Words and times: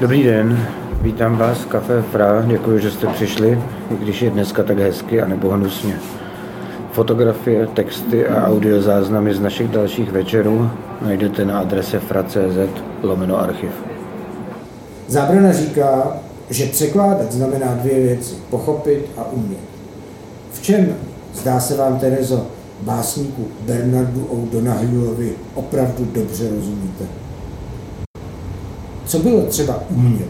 Dobrý 0.00 0.22
den, 0.22 0.66
vítám 1.02 1.36
vás 1.36 1.58
v 1.58 1.66
Café 1.66 2.02
Fra, 2.02 2.42
děkuji, 2.46 2.78
že 2.78 2.90
jste 2.90 3.06
přišli, 3.06 3.58
i 3.90 3.96
když 3.96 4.22
je 4.22 4.30
dneska 4.30 4.62
tak 4.62 4.78
hezky 4.78 5.22
a 5.22 5.26
nebo 5.28 5.50
hnusně. 5.50 5.98
Fotografie, 6.92 7.66
texty 7.66 8.26
a 8.26 8.46
audiozáznamy 8.46 9.34
z 9.34 9.40
našich 9.40 9.68
dalších 9.68 10.12
večerů 10.12 10.70
najdete 11.02 11.44
na 11.44 11.58
adrese 11.58 12.00
fra.cz 12.00 12.82
lomeno 13.02 13.40
archiv. 13.40 13.70
Zábrana 15.08 15.52
říká, 15.52 16.16
že 16.50 16.66
překládat 16.66 17.32
znamená 17.32 17.74
dvě 17.74 18.00
věci. 18.00 18.34
Pochopit 18.50 19.06
a 19.16 19.32
umět. 19.32 19.58
V 20.52 20.62
čem, 20.62 20.94
zdá 21.34 21.60
se 21.60 21.76
vám, 21.76 21.98
Terezo, 21.98 22.46
básníku 22.80 23.48
Bernardu 23.60 24.24
O'Donoghueovi 24.24 25.32
opravdu 25.54 26.08
dobře 26.14 26.50
rozumíte? 26.50 27.23
Co 29.14 29.20
bylo 29.20 29.46
třeba 29.46 29.82
umět? 29.90 30.28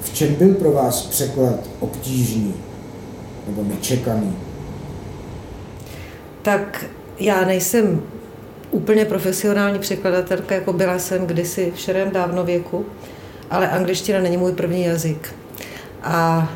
V 0.00 0.14
čem 0.14 0.34
byl 0.34 0.54
pro 0.54 0.72
vás 0.72 1.02
překlad 1.02 1.54
obtížný 1.80 2.54
nebo 3.46 3.62
nečekaný? 3.68 4.36
Tak 6.42 6.84
já 7.18 7.44
nejsem 7.44 8.02
úplně 8.70 9.04
profesionální 9.04 9.78
překladatelka, 9.78 10.54
jako 10.54 10.72
byla 10.72 10.98
jsem 10.98 11.26
kdysi 11.26 11.72
v 11.74 11.78
šerém 11.78 12.10
dávno 12.10 12.44
věku, 12.44 12.86
ale 13.50 13.70
angličtina 13.70 14.20
není 14.20 14.36
můj 14.36 14.52
první 14.52 14.84
jazyk. 14.84 15.34
A 16.02 16.50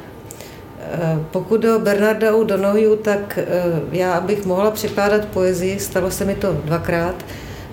e, 0.80 1.18
pokud 1.30 1.60
do 1.60 1.79
Bernarda 1.79 2.30
Donohue, 2.45 2.96
tak 2.96 3.38
e, 3.38 3.46
já, 3.92 4.12
abych 4.12 4.46
mohla 4.46 4.70
překládat 4.70 5.24
poezii, 5.24 5.80
stalo 5.80 6.10
se 6.10 6.24
mi 6.24 6.34
to 6.34 6.52
dvakrát, 6.52 7.15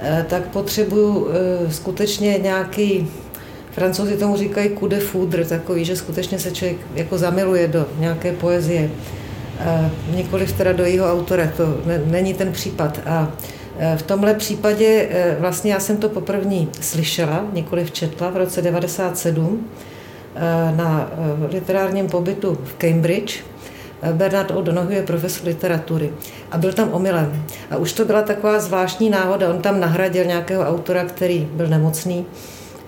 e, 0.01 0.25
tak 0.29 0.47
potřebuju 0.47 1.27
skutečně 1.69 2.37
nějaký 2.37 3.11
Francouzi 3.71 4.17
tomu 4.17 4.37
říkají 4.37 4.69
coup 4.69 4.89
de 4.89 4.99
foudre, 4.99 5.45
takový, 5.45 5.85
že 5.85 5.95
skutečně 5.95 6.39
se 6.39 6.51
člověk 6.51 6.77
jako 6.95 7.17
zamiluje 7.17 7.67
do 7.67 7.85
nějaké 7.99 8.31
poezie. 8.31 8.89
Nikoliv 10.15 10.53
teda 10.53 10.73
do 10.73 10.85
jeho 10.85 11.11
autora, 11.11 11.51
to 11.57 11.77
není 12.05 12.33
ten 12.33 12.51
případ. 12.51 12.99
A 13.05 13.31
e, 13.79 13.97
v 13.97 14.01
tomhle 14.01 14.33
případě 14.33 15.07
e, 15.11 15.37
vlastně 15.39 15.73
já 15.73 15.79
jsem 15.79 15.97
to 15.97 16.09
poprvé 16.09 16.65
slyšela, 16.81 17.45
nikoliv 17.53 17.91
četla 17.91 18.29
v 18.29 18.37
roce 18.37 18.61
97 18.61 19.67
e, 20.35 20.75
na 20.75 21.11
literárním 21.51 22.07
pobytu 22.07 22.57
v 22.63 22.73
Cambridge. 22.73 23.39
Bernard 24.13 24.51
O'Donoghue 24.51 24.95
je 24.95 25.03
profesor 25.03 25.47
literatury 25.47 26.13
a 26.51 26.57
byl 26.57 26.73
tam 26.73 26.89
omylem. 26.93 27.43
A 27.71 27.77
už 27.77 27.93
to 27.93 28.05
byla 28.05 28.21
taková 28.21 28.59
zvláštní 28.59 29.09
náhoda. 29.09 29.49
On 29.49 29.61
tam 29.61 29.79
nahradil 29.79 30.25
nějakého 30.25 30.63
autora, 30.63 31.05
který 31.05 31.49
byl 31.53 31.67
nemocný 31.67 32.25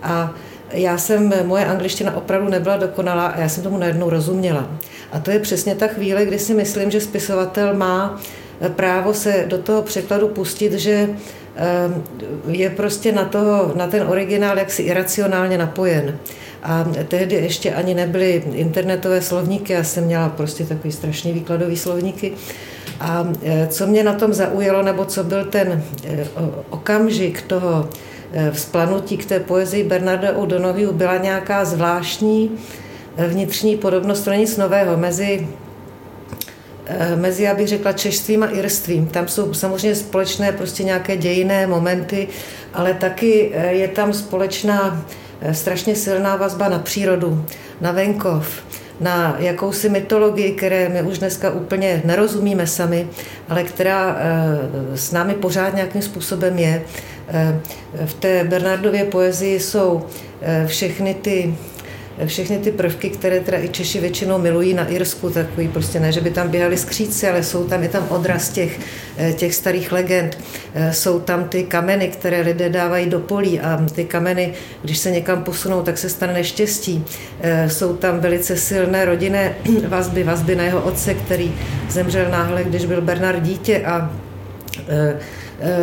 a 0.04 0.34
já 0.74 0.98
jsem, 0.98 1.34
moje 1.44 1.66
angličtina 1.66 2.18
opravdu 2.18 2.50
nebyla 2.50 2.78
dokonalá 2.78 3.26
a 3.26 3.40
já 3.40 3.50
jsem 3.50 3.64
tomu 3.64 3.78
najednou 3.78 4.10
rozuměla. 4.10 4.70
A 5.12 5.20
to 5.20 5.32
je 5.32 5.40
přesně 5.40 5.76
ta 5.76 5.88
chvíle, 5.88 6.26
kdy 6.26 6.40
si 6.40 6.54
myslím, 6.54 6.92
že 6.92 7.02
spisovatel 7.02 7.74
má 7.74 8.22
právo 8.70 9.14
se 9.14 9.46
do 9.48 9.58
toho 9.58 9.82
překladu 9.82 10.28
pustit, 10.28 10.74
že 10.74 11.10
eh, 11.56 11.66
je 12.48 12.70
prostě 12.70 13.12
na, 13.12 13.26
toho, 13.26 13.72
na 13.76 13.88
ten 13.88 14.08
originál 14.08 14.58
jaksi 14.58 14.84
iracionálně 14.84 15.58
napojen. 15.58 16.18
A 16.64 16.86
tehdy 17.08 17.36
ještě 17.36 17.74
ani 17.74 17.94
nebyly 17.94 18.44
internetové 18.54 19.22
slovníky, 19.22 19.74
já 19.74 19.84
jsem 19.84 20.04
měla 20.04 20.30
prostě 20.30 20.66
takový 20.66 20.92
strašně 20.92 21.34
výkladový 21.34 21.78
slovníky. 21.78 22.34
A 23.00 23.28
eh, 23.44 23.68
co 23.68 23.88
mě 23.88 24.04
na 24.04 24.14
tom 24.14 24.34
zaujalo, 24.34 24.84
nebo 24.84 25.06
co 25.06 25.24
byl 25.24 25.46
ten 25.46 25.84
eh, 26.06 26.28
okamžik 26.70 27.42
toho 27.42 27.90
vzplanutí 28.52 29.18
k 29.18 29.26
té 29.26 29.40
poezii 29.40 29.84
Bernarda 29.84 30.38
O'Donoghue, 30.38 30.94
byla 30.94 31.18
nějaká 31.18 31.66
zvláštní 31.66 32.52
vnitřní 33.18 33.78
podobnost, 33.78 34.22
to 34.22 34.30
není 34.30 34.42
nic 34.42 34.58
nového, 34.58 34.98
mezi 34.98 35.48
eh, 36.86 37.16
mezi, 37.16 37.44
já 37.44 37.56
bych 37.56 37.68
řekla, 37.68 37.92
češstvím 37.92 38.44
a 38.44 38.48
irstvím. 38.48 39.08
Tam 39.08 39.28
jsou 39.28 39.54
samozřejmě 39.54 39.96
společné 39.96 40.52
prostě 40.52 40.84
nějaké 40.84 41.18
dějiné 41.18 41.68
momenty, 41.68 42.28
ale 42.74 42.94
taky 42.94 43.52
eh, 43.54 43.72
je 43.72 43.88
tam 43.88 44.14
společná 44.14 45.06
eh, 45.42 45.54
strašně 45.54 45.96
silná 45.96 46.36
vazba 46.36 46.70
na 46.70 46.80
přírodu, 46.80 47.46
na 47.82 47.92
venkov, 47.92 48.64
na 49.00 49.36
jakousi 49.40 49.90
mytologii, 49.90 50.52
které 50.52 50.90
my 50.90 51.02
už 51.02 51.18
dneska 51.18 51.52
úplně 51.52 52.02
nerozumíme 52.06 52.68
sami, 52.68 53.08
ale 53.50 53.64
která 53.64 54.18
s 54.96 55.12
námi 55.12 55.34
pořád 55.34 55.76
nějakým 55.76 56.02
způsobem 56.02 56.60
je. 56.60 56.84
V 58.06 58.14
té 58.14 58.44
Bernardově 58.44 59.06
poezii 59.06 59.60
jsou 59.60 60.06
všechny 60.68 61.14
ty 61.14 61.56
všechny 62.26 62.58
ty 62.58 62.72
prvky, 62.72 63.10
které 63.10 63.40
teda 63.40 63.58
i 63.58 63.70
Češi 63.70 64.00
většinou 64.00 64.38
milují 64.38 64.74
na 64.74 64.88
Irsku, 64.88 65.30
takový 65.30 65.68
prostě 65.68 66.00
ne, 66.00 66.12
že 66.12 66.22
by 66.22 66.30
tam 66.30 66.50
běhali 66.50 66.78
skříci, 66.78 67.30
ale 67.30 67.44
jsou 67.44 67.64
tam, 67.64 67.84
je 67.84 67.90
tam 67.90 68.08
odraz 68.10 68.50
těch, 68.50 68.80
eh, 69.18 69.34
těch 69.34 69.56
starých 69.56 69.92
legend. 69.92 70.38
Eh, 70.74 70.94
jsou 70.94 71.20
tam 71.20 71.44
ty 71.44 71.64
kameny, 71.64 72.08
které 72.08 72.42
lidé 72.42 72.70
dávají 72.70 73.10
do 73.10 73.20
polí 73.20 73.60
a 73.60 73.86
ty 73.96 74.06
kameny, 74.06 74.54
když 74.82 74.98
se 74.98 75.12
někam 75.12 75.44
posunou, 75.44 75.82
tak 75.82 75.98
se 75.98 76.10
stane 76.10 76.34
neštěstí. 76.34 77.06
Eh, 77.42 77.70
jsou 77.70 77.96
tam 77.96 78.20
velice 78.20 78.58
silné 78.58 79.06
rodinné 79.06 79.56
vazby, 79.88 80.24
vazby 80.24 80.56
na 80.56 80.64
jeho 80.64 80.82
otce, 80.82 81.14
který 81.14 81.56
zemřel 81.90 82.30
náhle, 82.32 82.64
když 82.64 82.86
byl 82.86 83.02
Bernard 83.02 83.44
dítě 83.44 83.84
a 83.86 84.12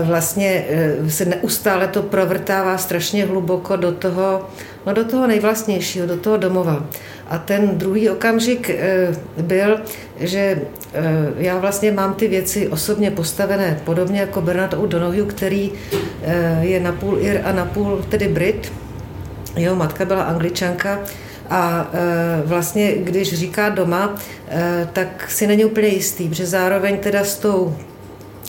vlastně 0.03 0.65
se 1.09 1.25
neustále 1.25 1.89
to 1.89 2.03
provrtává 2.03 2.79
strašně 2.79 3.25
hluboko 3.25 3.77
do 3.77 3.93
toho, 3.93 4.49
no 4.87 4.93
do 4.93 5.05
toho 5.05 5.27
nejvlastnějšího, 5.27 6.07
do 6.07 6.17
toho 6.17 6.37
domova. 6.37 6.87
A 7.31 7.39
ten 7.39 7.79
druhý 7.79 8.11
okamžik 8.11 8.71
eh, 8.71 9.15
byl, 9.43 9.81
že 10.21 10.39
eh, 10.39 11.03
já 11.37 11.59
vlastně 11.59 11.93
mám 11.93 12.15
ty 12.15 12.29
věci 12.29 12.69
osobně 12.69 13.11
postavené 13.11 13.81
podobně 13.85 14.21
jako 14.21 14.41
Bernard 14.41 14.75
O'Donoghue, 14.75 15.27
který 15.27 15.73
eh, 16.23 16.59
je 16.61 16.81
napůl 16.81 17.19
Ir 17.21 17.41
a 17.45 17.53
napůl 17.53 18.05
tedy 18.09 18.29
Brit. 18.29 18.73
Jeho 19.57 19.77
matka 19.77 20.05
byla 20.05 20.23
angličanka 20.23 21.01
a 21.51 21.91
vlastně, 22.45 22.93
když 22.93 23.35
říká 23.35 23.69
doma, 23.69 24.15
tak 24.93 25.31
si 25.31 25.47
není 25.47 25.65
úplně 25.65 25.89
jistý, 25.89 26.29
protože 26.29 26.47
zároveň 26.47 26.99
teda 26.99 27.25
s 27.25 27.39
tou 27.39 27.77
Eh, 27.90 27.90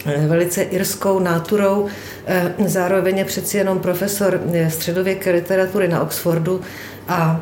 velice 0.05 0.61
irskou 0.61 1.19
náturou. 1.19 1.87
Eh, 2.25 2.53
zároveň 2.65 3.17
je 3.17 3.25
přeci 3.25 3.57
jenom 3.57 3.79
profesor 3.79 4.41
eh, 4.53 4.69
středověké 4.69 5.31
literatury 5.31 5.87
na 5.87 6.01
Oxfordu 6.01 6.61
a 7.07 7.41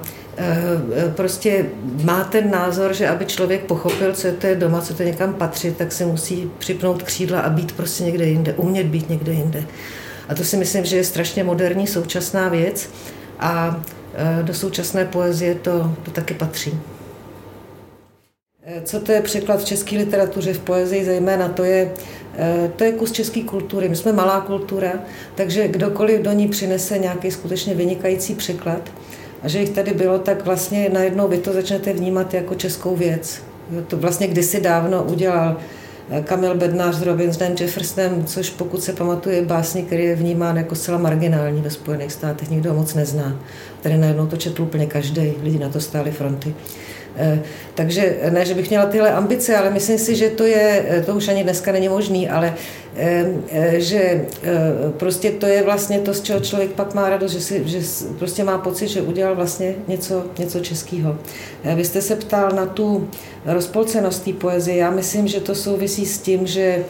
prostě 1.16 1.66
má 2.04 2.24
ten 2.24 2.52
názor, 2.52 2.94
že 2.94 3.10
aby 3.10 3.26
člověk 3.26 3.62
pochopil, 3.62 4.14
co 4.14 4.28
je 4.28 4.34
to 4.34 4.48
je 4.48 4.56
doma, 4.56 4.82
co 4.82 4.94
to 4.94 5.04
někam 5.04 5.34
patří, 5.34 5.72
tak 5.72 5.92
si 5.92 6.06
musí 6.06 6.52
připnout 6.60 7.04
křídla 7.04 7.40
a 7.40 7.50
být 7.50 7.72
prostě 7.72 8.04
někde 8.04 8.26
jinde, 8.26 8.54
umět 8.54 8.88
být 8.88 9.10
někde 9.10 9.34
jinde. 9.34 9.64
A 10.30 10.36
to 10.36 10.44
si 10.44 10.58
myslím, 10.58 10.86
že 10.86 10.98
je 10.98 11.04
strašně 11.04 11.44
moderní 11.44 11.88
současná 11.88 12.50
věc 12.50 12.90
a 13.40 13.82
do 14.42 14.54
současné 14.54 15.06
poezie 15.06 15.56
to, 15.56 15.96
to 16.04 16.12
taky 16.12 16.34
patří. 16.34 16.80
Co 18.84 19.00
to 19.00 19.12
je 19.12 19.22
překlad 19.22 19.62
v 19.62 19.66
české 19.66 19.98
literatuře, 19.98 20.54
v 20.54 20.60
poezii 20.60 21.06
zejména, 21.06 21.50
to 21.50 21.64
je 21.64 21.92
Eh, 22.42 22.72
to 22.76 22.84
je 22.84 22.92
kus 22.92 23.12
české 23.12 23.42
kultury. 23.42 23.90
My 23.90 23.96
jsme 23.96 24.14
malá 24.14 24.42
kultura, 24.42 24.94
takže 25.36 25.68
kdokoliv 25.68 26.22
do 26.22 26.32
ní 26.32 26.48
přinese 26.48 26.98
nějaký 26.98 27.32
skutečně 27.32 27.76
vynikající 27.76 28.36
překlad, 28.36 28.92
a 29.44 29.48
že 29.48 29.60
jich 29.60 29.70
tady 29.70 29.94
bylo, 29.94 30.20
tak 30.20 30.46
vlastně 30.46 30.90
najednou 30.94 31.28
vy 31.28 31.38
to 31.38 31.54
začnete 31.54 31.94
vnímat 31.94 32.34
jako 32.34 32.56
českou 32.56 32.96
věc. 32.96 33.42
To 33.88 33.98
vlastně 33.98 34.28
kdysi 34.28 34.62
dávno 34.62 35.04
udělal 35.04 35.58
eh, 36.10 36.22
Kamil 36.22 36.56
Bednář 36.56 36.96
s 36.96 37.02
Robinsonem 37.02 37.56
Jeffersonem, 37.60 38.26
což 38.26 38.50
pokud 38.50 38.84
se 38.84 38.94
pamatuje 38.94 39.42
básník, 39.42 39.86
který 39.86 40.04
je 40.04 40.16
vnímán 40.16 40.58
jako 40.58 40.76
zcela 40.76 40.98
marginální 40.98 41.62
ve 41.62 41.70
Spojených 41.70 42.14
státech, 42.14 42.50
nikdo 42.50 42.74
moc 42.74 42.94
nezná. 42.94 43.40
Tady 43.82 43.98
najednou 43.98 44.28
to 44.28 44.38
četl 44.38 44.62
úplně 44.62 44.86
každý, 44.86 45.34
lidi 45.44 45.60
na 45.60 45.70
to 45.70 45.80
stáli 45.80 46.12
fronty. 46.12 46.54
Eh, 47.20 47.40
takže 47.76 48.18
ne, 48.30 48.46
že 48.46 48.54
bych 48.54 48.70
měla 48.70 48.86
tyhle 48.86 49.12
ambice, 49.12 49.58
ale 49.58 49.70
myslím 49.70 49.98
si, 49.98 50.16
že 50.16 50.30
to 50.30 50.44
je, 50.44 50.86
eh, 50.90 51.02
to 51.02 51.16
už 51.16 51.28
ani 51.28 51.44
dneska 51.44 51.72
není 51.72 51.90
možný, 51.90 52.30
ale 52.30 52.56
eh, 52.96 53.26
že 53.78 54.26
prostě 54.98 55.32
to 55.32 55.46
je 55.46 55.64
vlastně 55.64 56.00
to, 56.00 56.14
z 56.14 56.22
čeho 56.22 56.40
člověk 56.40 56.72
pak 56.72 56.94
má 56.94 57.10
radost, 57.10 57.32
že, 57.32 57.42
si, 57.42 57.62
že 57.66 57.80
prostě 58.20 58.44
má 58.44 58.58
pocit, 58.58 58.88
že 58.88 59.02
udělal 59.02 59.36
vlastně 59.36 59.76
něco, 59.88 60.24
něco 60.40 60.60
českého. 60.60 61.18
Vy 61.76 61.86
jste 61.86 62.02
se 62.02 62.16
ptal 62.16 62.50
na 62.52 62.66
tu 62.66 63.10
rozpolcenost 63.46 64.24
té 64.24 64.34
poezie. 64.34 64.78
Já 64.78 64.92
myslím, 64.92 65.28
že 65.28 65.40
to 65.40 65.56
souvisí 65.56 66.06
s 66.06 66.20
tím, 66.20 66.48
že 66.48 66.86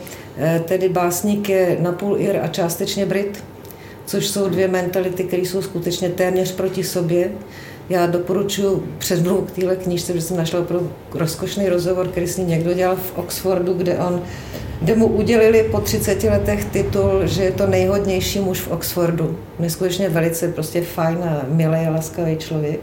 tedy 0.66 0.90
básník 0.90 1.50
je 1.50 1.78
napůl 1.80 2.18
Ir 2.20 2.40
a 2.44 2.48
částečně 2.48 3.06
Brit, 3.06 3.44
což 4.06 4.28
jsou 4.28 4.50
dvě 4.50 4.68
mentality, 4.68 5.24
které 5.24 5.42
jsou 5.42 5.62
skutečně 5.62 6.10
téměř 6.10 6.52
proti 6.52 6.84
sobě. 6.84 7.32
Já 7.90 8.06
doporučuji 8.06 8.84
předmluvu 8.98 9.42
k 9.42 9.52
téhle 9.52 9.76
knížce, 9.76 10.14
protože 10.14 10.26
jsem 10.26 10.38
našla 10.38 10.60
opravdu 10.60 10.92
rozkošný 11.14 11.70
rozhovor, 11.70 12.08
který 12.08 12.28
s 12.28 12.38
ním 12.38 12.48
někdo 12.48 12.74
dělal 12.74 12.96
v 12.96 13.18
Oxfordu, 13.18 13.74
kde 13.74 13.98
on 13.98 14.22
kde 14.82 14.96
mu 14.96 15.08
udělili 15.08 15.64
po 15.64 15.80
30 15.80 16.24
letech 16.24 16.66
titul, 16.66 17.22
že 17.24 17.44
je 17.44 17.52
to 17.52 17.68
nejhodnější 17.68 18.40
muž 18.40 18.60
v 18.60 18.72
Oxfordu. 18.72 19.40
Neskutečně 19.60 20.10
velice 20.10 20.48
prostě 20.48 20.82
fajn 20.82 21.18
a 21.24 21.46
milý 21.50 21.78
a 21.88 21.90
laskavý 21.90 22.38
člověk. 22.38 22.80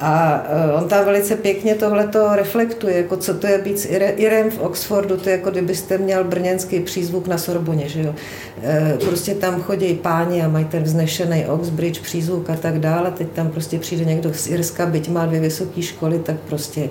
A 0.00 0.44
eh, 0.48 0.72
on 0.72 0.88
tam 0.88 1.04
velice 1.04 1.36
pěkně 1.36 1.74
tohleto 1.74 2.28
reflektuje, 2.36 2.96
jako 2.96 3.16
co 3.16 3.34
to 3.34 3.46
je 3.46 3.58
být 3.58 3.78
s 3.78 3.86
Irem 4.16 4.50
v 4.50 4.58
Oxfordu, 4.58 5.16
to 5.16 5.28
je 5.28 5.36
jako 5.36 5.50
kdybyste 5.50 5.98
měl 5.98 6.24
brněnský 6.24 6.80
přízvuk 6.80 7.26
na 7.26 7.38
Sorboně, 7.38 7.88
že 7.88 8.02
jo. 8.02 8.14
Eh, 8.62 8.96
prostě 9.04 9.34
tam 9.34 9.62
chodí 9.62 9.94
páni 9.94 10.42
a 10.42 10.48
mají 10.48 10.64
ten 10.64 10.82
vznešený 10.82 11.46
Oxbridge 11.46 12.00
přízvuk 12.00 12.50
a 12.50 12.56
tak 12.56 12.78
dále, 12.78 13.10
teď 13.10 13.28
tam 13.28 13.50
prostě 13.50 13.78
přijde 13.78 14.04
někdo 14.04 14.34
z 14.34 14.46
Irska, 14.46 14.86
byť 14.86 15.08
má 15.08 15.26
dvě 15.26 15.40
vysoké 15.40 15.82
školy, 15.82 16.18
tak 16.18 16.36
prostě 16.48 16.88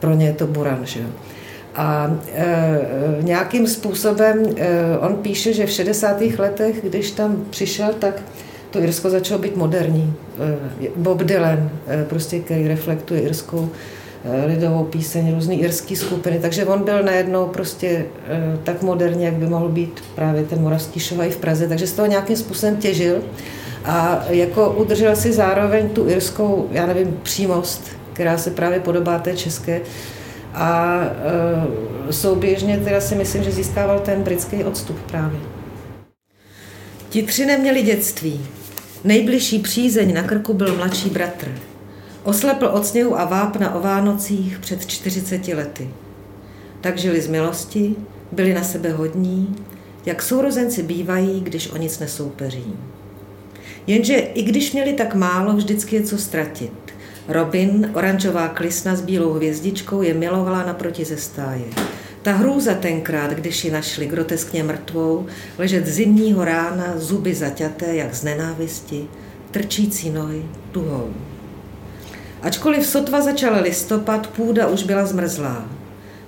pro 0.00 0.14
ně 0.14 0.26
je 0.26 0.32
to 0.32 0.46
buran, 0.46 0.78
že 0.82 1.00
jo. 1.00 1.06
A 1.76 2.16
e, 2.34 2.78
nějakým 3.20 3.66
způsobem 3.66 4.42
e, 4.56 4.98
on 4.98 5.16
píše, 5.16 5.52
že 5.52 5.66
v 5.66 5.70
60. 5.70 6.20
letech, 6.38 6.84
když 6.84 7.10
tam 7.10 7.44
přišel, 7.50 7.94
tak 7.98 8.22
to 8.74 8.82
Irsko 8.82 9.10
začalo 9.10 9.40
být 9.40 9.56
moderní. 9.56 10.14
E, 10.84 10.88
Bob 10.96 11.22
Dylan, 11.22 11.70
e, 11.88 12.04
prostě, 12.04 12.38
který 12.38 12.68
reflektuje 12.68 13.20
irskou 13.20 13.68
e, 14.24 14.46
lidovou 14.46 14.84
píseň, 14.84 15.34
různý 15.34 15.60
irský 15.60 15.96
skupiny, 15.96 16.38
takže 16.38 16.64
on 16.64 16.84
byl 16.84 17.02
najednou 17.02 17.46
prostě 17.46 18.06
tak 18.62 18.82
moderní, 18.82 19.24
jak 19.24 19.34
by 19.34 19.46
mohl 19.46 19.68
být 19.68 20.04
právě 20.14 20.44
ten 20.44 20.60
moravský 20.60 21.00
šovaj 21.00 21.30
v 21.30 21.36
Praze, 21.36 21.68
takže 21.68 21.86
z 21.86 21.92
toho 21.92 22.06
nějakým 22.06 22.36
způsobem 22.36 22.76
těžil 22.76 23.22
a 23.84 24.24
jako 24.28 24.70
udržel 24.70 25.16
si 25.16 25.32
zároveň 25.32 25.88
tu 25.88 26.08
irskou, 26.08 26.68
já 26.70 26.86
nevím, 26.86 27.18
přímost, 27.22 27.82
která 28.12 28.38
se 28.38 28.50
právě 28.50 28.80
podobá 28.80 29.18
té 29.18 29.36
české, 29.36 29.80
a 30.54 31.00
souběžně 32.10 32.78
teda 32.78 33.00
si 33.00 33.14
myslím, 33.14 33.44
že 33.44 33.50
získával 33.50 34.00
ten 34.00 34.22
britský 34.22 34.64
odstup 34.64 34.96
právě. 35.06 35.40
Ti 37.14 37.22
tři 37.22 37.46
neměli 37.46 37.82
dětství. 37.82 38.40
Nejbližší 39.04 39.58
přízeň 39.58 40.14
na 40.14 40.22
krku 40.22 40.54
byl 40.54 40.76
mladší 40.76 41.10
bratr. 41.10 41.52
Oslepl 42.22 42.66
od 42.66 42.86
sněhu 42.86 43.20
a 43.20 43.24
vápna 43.24 43.74
o 43.74 43.80
Vánocích 43.80 44.58
před 44.58 44.86
40 44.86 45.48
lety. 45.48 45.90
Tak 46.80 46.98
žili 46.98 47.20
z 47.20 47.28
milosti, 47.28 47.96
byli 48.32 48.54
na 48.54 48.62
sebe 48.62 48.92
hodní, 48.92 49.56
jak 50.06 50.22
sourozenci 50.22 50.82
bývají, 50.82 51.40
když 51.40 51.70
o 51.70 51.76
nic 51.76 51.98
nesoupeří. 51.98 52.72
Jenže 53.86 54.14
i 54.14 54.42
když 54.42 54.72
měli 54.72 54.92
tak 54.92 55.14
málo, 55.14 55.52
vždycky 55.52 55.96
je 55.96 56.02
co 56.02 56.18
ztratit. 56.18 56.72
Robin, 57.28 57.90
oranžová 57.94 58.48
klisna 58.48 58.96
s 58.96 59.00
bílou 59.00 59.32
hvězdičkou, 59.32 60.02
je 60.02 60.14
milovala 60.14 60.66
naproti 60.66 61.04
ze 61.04 61.16
stáje. 61.16 61.64
Ta 62.24 62.32
hrůza 62.32 62.74
tenkrát, 62.74 63.30
když 63.30 63.64
ji 63.64 63.70
našli 63.70 64.06
groteskně 64.06 64.62
mrtvou, 64.62 65.26
ležet 65.58 65.86
zimního 65.86 66.44
rána, 66.44 66.92
zuby 66.96 67.34
zaťaté, 67.34 67.94
jak 67.94 68.14
z 68.14 68.22
nenávisti, 68.22 69.08
trčící 69.50 70.10
nohy 70.10 70.42
tuhou. 70.72 71.10
Ačkoliv 72.42 72.86
sotva 72.86 73.20
začal 73.20 73.62
listopad, 73.62 74.26
půda 74.26 74.66
už 74.66 74.82
byla 74.82 75.06
zmrzlá. 75.06 75.64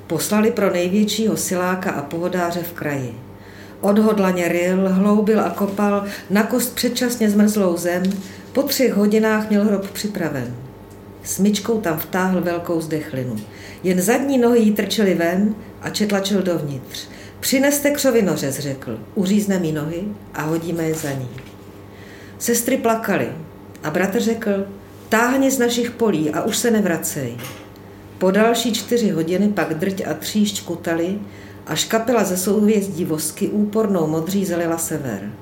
Poslali 0.07 0.51
pro 0.51 0.71
největšího 0.71 1.37
siláka 1.37 1.91
a 1.91 2.03
pohodáře 2.03 2.63
v 2.63 2.73
kraji. 2.73 3.15
Odhodlaně 3.81 4.49
ryl, 4.49 4.89
hloubil 4.93 5.41
a 5.41 5.51
kopal 5.51 6.05
na 6.31 6.43
kost 6.43 6.75
předčasně 6.75 7.31
zmrzlou 7.31 7.77
zem, 7.77 8.03
po 8.53 8.63
třech 8.63 8.95
hodinách 8.95 9.51
měl 9.51 9.65
hrob 9.65 9.91
připraven. 9.91 10.55
Smyčkou 11.23 11.81
tam 11.81 11.99
vtáhl 11.99 12.41
velkou 12.41 12.81
zdechlinu. 12.81 13.37
Jen 13.83 14.01
zadní 14.01 14.39
nohy 14.39 14.61
jí 14.61 14.73
trčely 14.73 15.15
ven 15.15 15.55
a 15.83 15.91
četlačil 15.91 16.43
dovnitř. 16.43 17.09
Přineste 17.41 17.91
křovinořez, 17.91 18.59
řekl. 18.59 18.99
Uřízne 19.15 19.59
mi 19.59 19.73
nohy 19.73 20.05
a 20.35 20.43
hodíme 20.43 20.85
je 20.85 20.95
za 20.95 21.13
ní. 21.13 21.29
Sestry 22.39 22.77
plakaly 22.77 23.29
a 23.83 23.91
bratr 23.91 24.21
řekl, 24.21 24.67
táhni 25.09 25.51
z 25.51 25.59
našich 25.59 25.91
polí 25.91 26.31
a 26.31 26.43
už 26.43 26.57
se 26.57 26.71
nevracej. 26.71 27.37
Po 28.19 28.31
další 28.31 28.73
čtyři 28.73 29.11
hodiny 29.11 29.49
pak 29.49 29.75
drť 29.75 30.03
a 30.07 30.15
tříšť 30.15 30.65
kutali, 30.65 31.19
až 31.67 31.85
kapela 31.85 32.25
ze 32.25 32.37
souhvězdí 32.37 33.05
vosky 33.05 33.49
úpornou 33.49 34.07
modří 34.07 34.45
zalila 34.45 34.79
sever. 34.79 35.33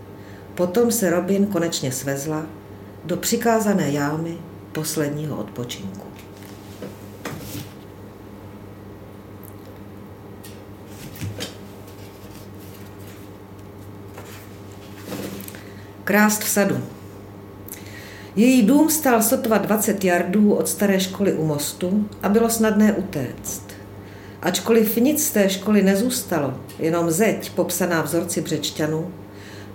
Potom 0.55 0.93
se 0.93 1.11
Robin 1.11 1.47
konečně 1.47 1.93
svezla 1.93 2.47
do 3.05 3.17
přikázané 3.17 3.91
jámy 3.91 4.37
posledního 4.73 5.37
odpočinku. 5.37 6.07
Krást 16.05 16.43
v 16.43 16.49
sadu. 16.49 16.79
Její 18.37 18.63
dům 18.63 18.91
stál 18.91 19.23
sotva 19.23 19.59
20 19.59 20.05
jardů 20.05 20.55
od 20.55 20.69
staré 20.69 21.01
školy 21.01 21.33
u 21.33 21.47
mostu 21.47 22.09
a 22.23 22.29
bylo 22.29 22.51
snadné 22.51 22.93
utéct. 22.93 23.63
Ačkoliv 24.43 24.97
nic 24.97 25.27
z 25.27 25.31
té 25.31 25.51
školy 25.51 25.83
nezůstalo, 25.83 26.55
jenom 26.79 27.11
zeď 27.11 27.51
popsaná 27.51 28.03
vzorci 28.03 28.41
břečťanů, 28.41 29.13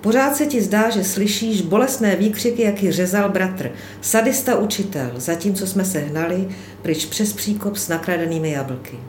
Pořád 0.02 0.36
se 0.36 0.46
ti 0.46 0.62
zdá, 0.62 0.90
že 0.90 1.04
slyšíš 1.04 1.62
bolestné 1.62 2.16
výkřiky, 2.16 2.62
jak 2.62 2.84
ji 2.84 2.92
řezal 2.92 3.30
bratr, 3.30 3.72
sadista 4.02 4.58
učitel, 4.58 5.12
zatímco 5.16 5.68
jsme 5.68 5.86
se 5.86 6.00
hnali 6.00 6.48
pryč 6.82 7.06
přes 7.06 7.34
příkop 7.34 7.76
s 7.76 7.88
nakradenými 7.88 8.52
jablky. 8.52 9.00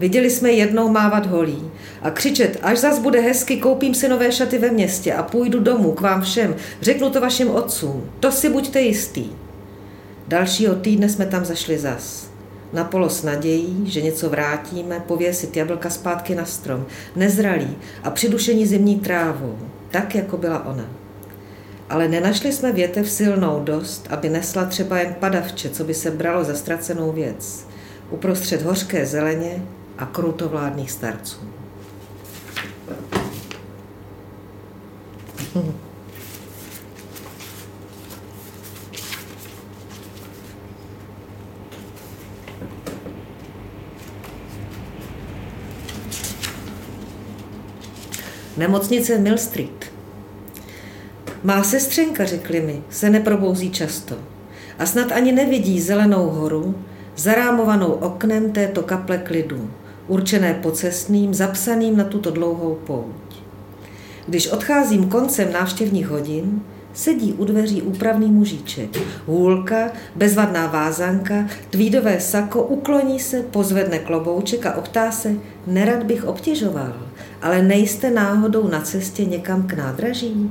Viděli 0.00 0.30
jsme 0.30 0.52
jednou 0.52 0.88
mávat 0.88 1.26
holí 1.26 1.70
a 2.02 2.10
křičet, 2.10 2.58
až 2.62 2.78
zas 2.78 2.98
bude 2.98 3.20
hezky, 3.20 3.56
koupím 3.56 3.94
si 3.94 4.08
nové 4.08 4.32
šaty 4.32 4.58
ve 4.58 4.70
městě 4.70 5.14
a 5.14 5.22
půjdu 5.22 5.60
domů 5.60 5.92
k 5.92 6.00
vám 6.00 6.22
všem, 6.22 6.56
řeknu 6.80 7.10
to 7.10 7.20
vašim 7.20 7.50
otcům, 7.50 8.10
to 8.20 8.32
si 8.32 8.48
buďte 8.48 8.80
jistý. 8.80 9.26
Dalšího 10.28 10.74
týdne 10.74 11.08
jsme 11.08 11.26
tam 11.26 11.44
zašli 11.44 11.78
zas. 11.78 12.30
Na 12.72 12.84
polo 12.84 13.10
s 13.10 13.22
nadějí, 13.22 13.82
že 13.86 14.02
něco 14.02 14.30
vrátíme, 14.30 15.00
pověsit 15.00 15.56
jablka 15.56 15.90
zpátky 15.90 16.34
na 16.34 16.44
strom, 16.44 16.86
nezralý 17.16 17.76
a 18.02 18.10
přidušení 18.10 18.66
zimní 18.66 19.00
trávou, 19.00 19.58
tak, 19.90 20.14
jako 20.14 20.36
byla 20.36 20.66
ona. 20.66 20.90
Ale 21.90 22.08
nenašli 22.08 22.52
jsme 22.52 22.72
větev 22.72 23.10
silnou 23.10 23.60
dost, 23.64 24.06
aby 24.10 24.28
nesla 24.28 24.64
třeba 24.64 24.98
jen 24.98 25.14
padavče, 25.20 25.70
co 25.70 25.84
by 25.84 25.94
se 25.94 26.10
bralo 26.10 26.44
za 26.44 26.54
ztracenou 26.54 27.12
věc, 27.12 27.66
uprostřed 28.10 28.62
hořké 28.62 29.06
zeleně 29.06 29.62
a 29.98 30.06
krutovládných 30.06 30.90
starců. 30.90 31.40
Nemocnice 48.56 49.18
Mill 49.18 49.38
Street. 49.38 49.92
Má 51.42 51.64
sestřenka, 51.64 52.24
řekli 52.24 52.60
mi, 52.60 52.82
se 52.90 53.10
neprobouzí 53.10 53.70
často 53.70 54.16
a 54.78 54.86
snad 54.86 55.12
ani 55.12 55.32
nevidí 55.32 55.80
zelenou 55.80 56.30
horu, 56.30 56.84
zarámovanou 57.16 57.86
oknem 57.86 58.52
této 58.52 58.82
kaple 58.82 59.18
klidu, 59.18 59.70
určené 60.08 60.54
pocestným, 60.54 61.34
zapsaným 61.34 61.96
na 61.96 62.04
tuto 62.04 62.30
dlouhou 62.30 62.78
pouť. 62.86 63.34
Když 64.26 64.48
odcházím 64.48 65.08
koncem 65.08 65.52
návštěvních 65.52 66.08
hodin, 66.08 66.62
sedí 66.92 67.32
u 67.32 67.44
dveří 67.44 67.82
úpravný 67.82 68.26
mužíček. 68.26 68.98
Hůlka, 69.26 69.90
bezvadná 70.16 70.66
vázanka, 70.66 71.46
tvídové 71.70 72.20
sako, 72.20 72.62
ukloní 72.62 73.20
se, 73.20 73.42
pozvedne 73.42 73.98
klobouček 73.98 74.66
a 74.66 74.76
optá 74.76 75.10
se, 75.10 75.34
nerad 75.66 76.02
bych 76.02 76.24
obtěžoval 76.24 76.92
ale 77.44 77.62
nejste 77.62 78.10
náhodou 78.10 78.68
na 78.68 78.80
cestě 78.80 79.24
někam 79.24 79.62
k 79.62 79.72
nádraží? 79.72 80.50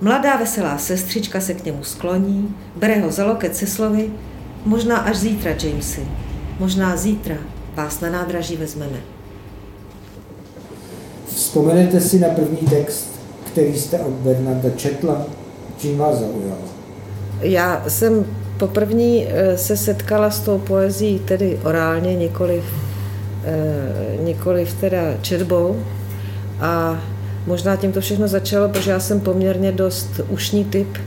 Mladá 0.00 0.36
veselá 0.36 0.78
sestřička 0.78 1.40
se 1.40 1.54
k 1.54 1.64
němu 1.64 1.84
skloní, 1.84 2.54
bere 2.76 3.00
ho 3.00 3.10
za 3.10 3.26
loket 3.26 3.56
se 3.56 3.66
slovy, 3.66 4.10
možná 4.64 4.96
až 4.96 5.16
zítra, 5.16 5.50
Jamesy, 5.50 6.08
možná 6.58 6.96
zítra 6.96 7.36
vás 7.76 8.00
na 8.00 8.10
nádraží 8.10 8.56
vezmeme. 8.56 8.98
Vzpomenete 11.26 12.00
si 12.00 12.18
na 12.18 12.28
první 12.28 12.68
text, 12.68 13.08
který 13.52 13.78
jste 13.78 13.98
od 13.98 14.12
Bernarda 14.12 14.70
četla? 14.70 15.26
Čím 15.78 15.98
vás 15.98 16.18
zaujal? 16.18 16.58
Já 17.40 17.84
jsem 17.88 18.24
poprvé 18.58 18.94
eh, 18.94 19.58
se 19.58 19.76
setkala 19.76 20.30
s 20.30 20.40
tou 20.40 20.58
poezí 20.58 21.18
tedy 21.18 21.60
orálně, 21.64 22.16
nikoliv, 22.16 22.64
eh, 23.44 24.16
nikoliv 24.24 24.74
teda 24.80 25.00
četbou, 25.22 25.76
a 26.60 27.00
možná 27.46 27.76
tím 27.76 27.92
to 27.92 28.00
všechno 28.00 28.28
začalo, 28.28 28.68
protože 28.68 28.90
já 28.90 29.00
jsem 29.00 29.20
poměrně 29.20 29.72
dost 29.72 30.20
ušní 30.28 30.64
typ 30.64 30.98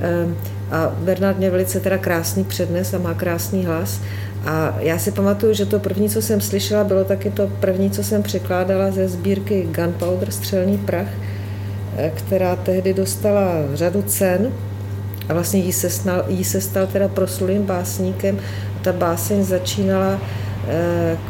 ehm, 0.00 0.36
a 0.70 0.92
Bernard 0.98 1.38
mě 1.38 1.50
velice 1.50 1.80
teda 1.80 1.98
krásný 1.98 2.44
přednes 2.44 2.94
a 2.94 2.98
má 2.98 3.14
krásný 3.14 3.64
hlas 3.64 4.00
A 4.46 4.74
já 4.78 4.98
si 4.98 5.12
pamatuju, 5.12 5.54
že 5.54 5.66
to 5.66 5.78
první, 5.78 6.08
co 6.08 6.22
jsem 6.22 6.40
slyšela, 6.40 6.84
bylo 6.84 7.04
taky 7.04 7.30
to 7.30 7.50
první, 7.60 7.90
co 7.90 8.04
jsem 8.04 8.22
překládala 8.22 8.90
ze 8.90 9.08
sbírky 9.08 9.68
Gunpowder, 9.70 10.30
střelný 10.30 10.78
prach, 10.78 11.08
eh, 11.96 12.12
která 12.14 12.56
tehdy 12.56 12.94
dostala 12.94 13.52
řadu 13.74 14.02
cen 14.02 14.52
a 15.28 15.34
vlastně 15.34 15.60
jí 15.60 15.72
se, 15.72 15.90
snal, 15.90 16.24
jí 16.28 16.44
se 16.44 16.60
stal 16.60 16.86
teda 16.86 17.08
proslulým 17.08 17.62
básníkem. 17.62 18.38
Ta 18.82 18.92
báseň 18.92 19.44
začínala 19.44 20.20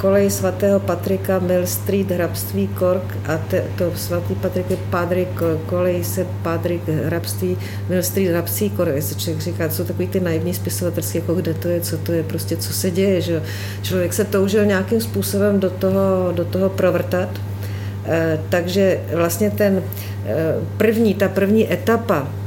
kolej 0.00 0.30
svatého 0.30 0.80
Patrika, 0.80 1.38
Mill 1.38 1.66
Street, 1.66 2.10
hrabství 2.10 2.68
Kork 2.68 3.16
a 3.26 3.38
te, 3.38 3.64
to 3.78 3.92
svatý 3.96 4.34
Patrik 4.34 4.70
je 4.70 4.76
padry, 4.90 5.28
kolej 5.66 6.04
se 6.04 6.26
Patrik, 6.42 6.88
hrabství, 6.88 7.56
Mill 7.88 8.02
Street, 8.02 8.30
hrabství 8.30 8.70
Kork, 8.70 8.94
jestli 8.94 9.16
člověk 9.16 9.42
říká, 9.42 9.70
jsou 9.70 9.84
takový 9.84 10.08
ty 10.08 10.20
naivní 10.20 10.54
spisovatelské, 10.54 11.18
jako 11.18 11.34
kde 11.34 11.54
to 11.54 11.68
je, 11.68 11.80
co 11.80 11.98
to 11.98 12.12
je, 12.12 12.22
prostě 12.22 12.56
co 12.56 12.72
se 12.72 12.90
děje, 12.90 13.20
že 13.20 13.42
člověk 13.82 14.12
se 14.12 14.24
toužil 14.24 14.64
nějakým 14.64 15.00
způsobem 15.00 15.60
do 15.60 15.70
toho, 15.70 16.32
do 16.32 16.44
toho 16.44 16.68
provrtat, 16.68 17.28
eh, 18.06 18.40
takže 18.48 19.00
vlastně 19.14 19.50
ten 19.50 19.82
eh, 20.26 20.54
první, 20.76 21.14
ta 21.14 21.28
první 21.28 21.72
etapa 21.72 22.28
Eh, 22.28 22.43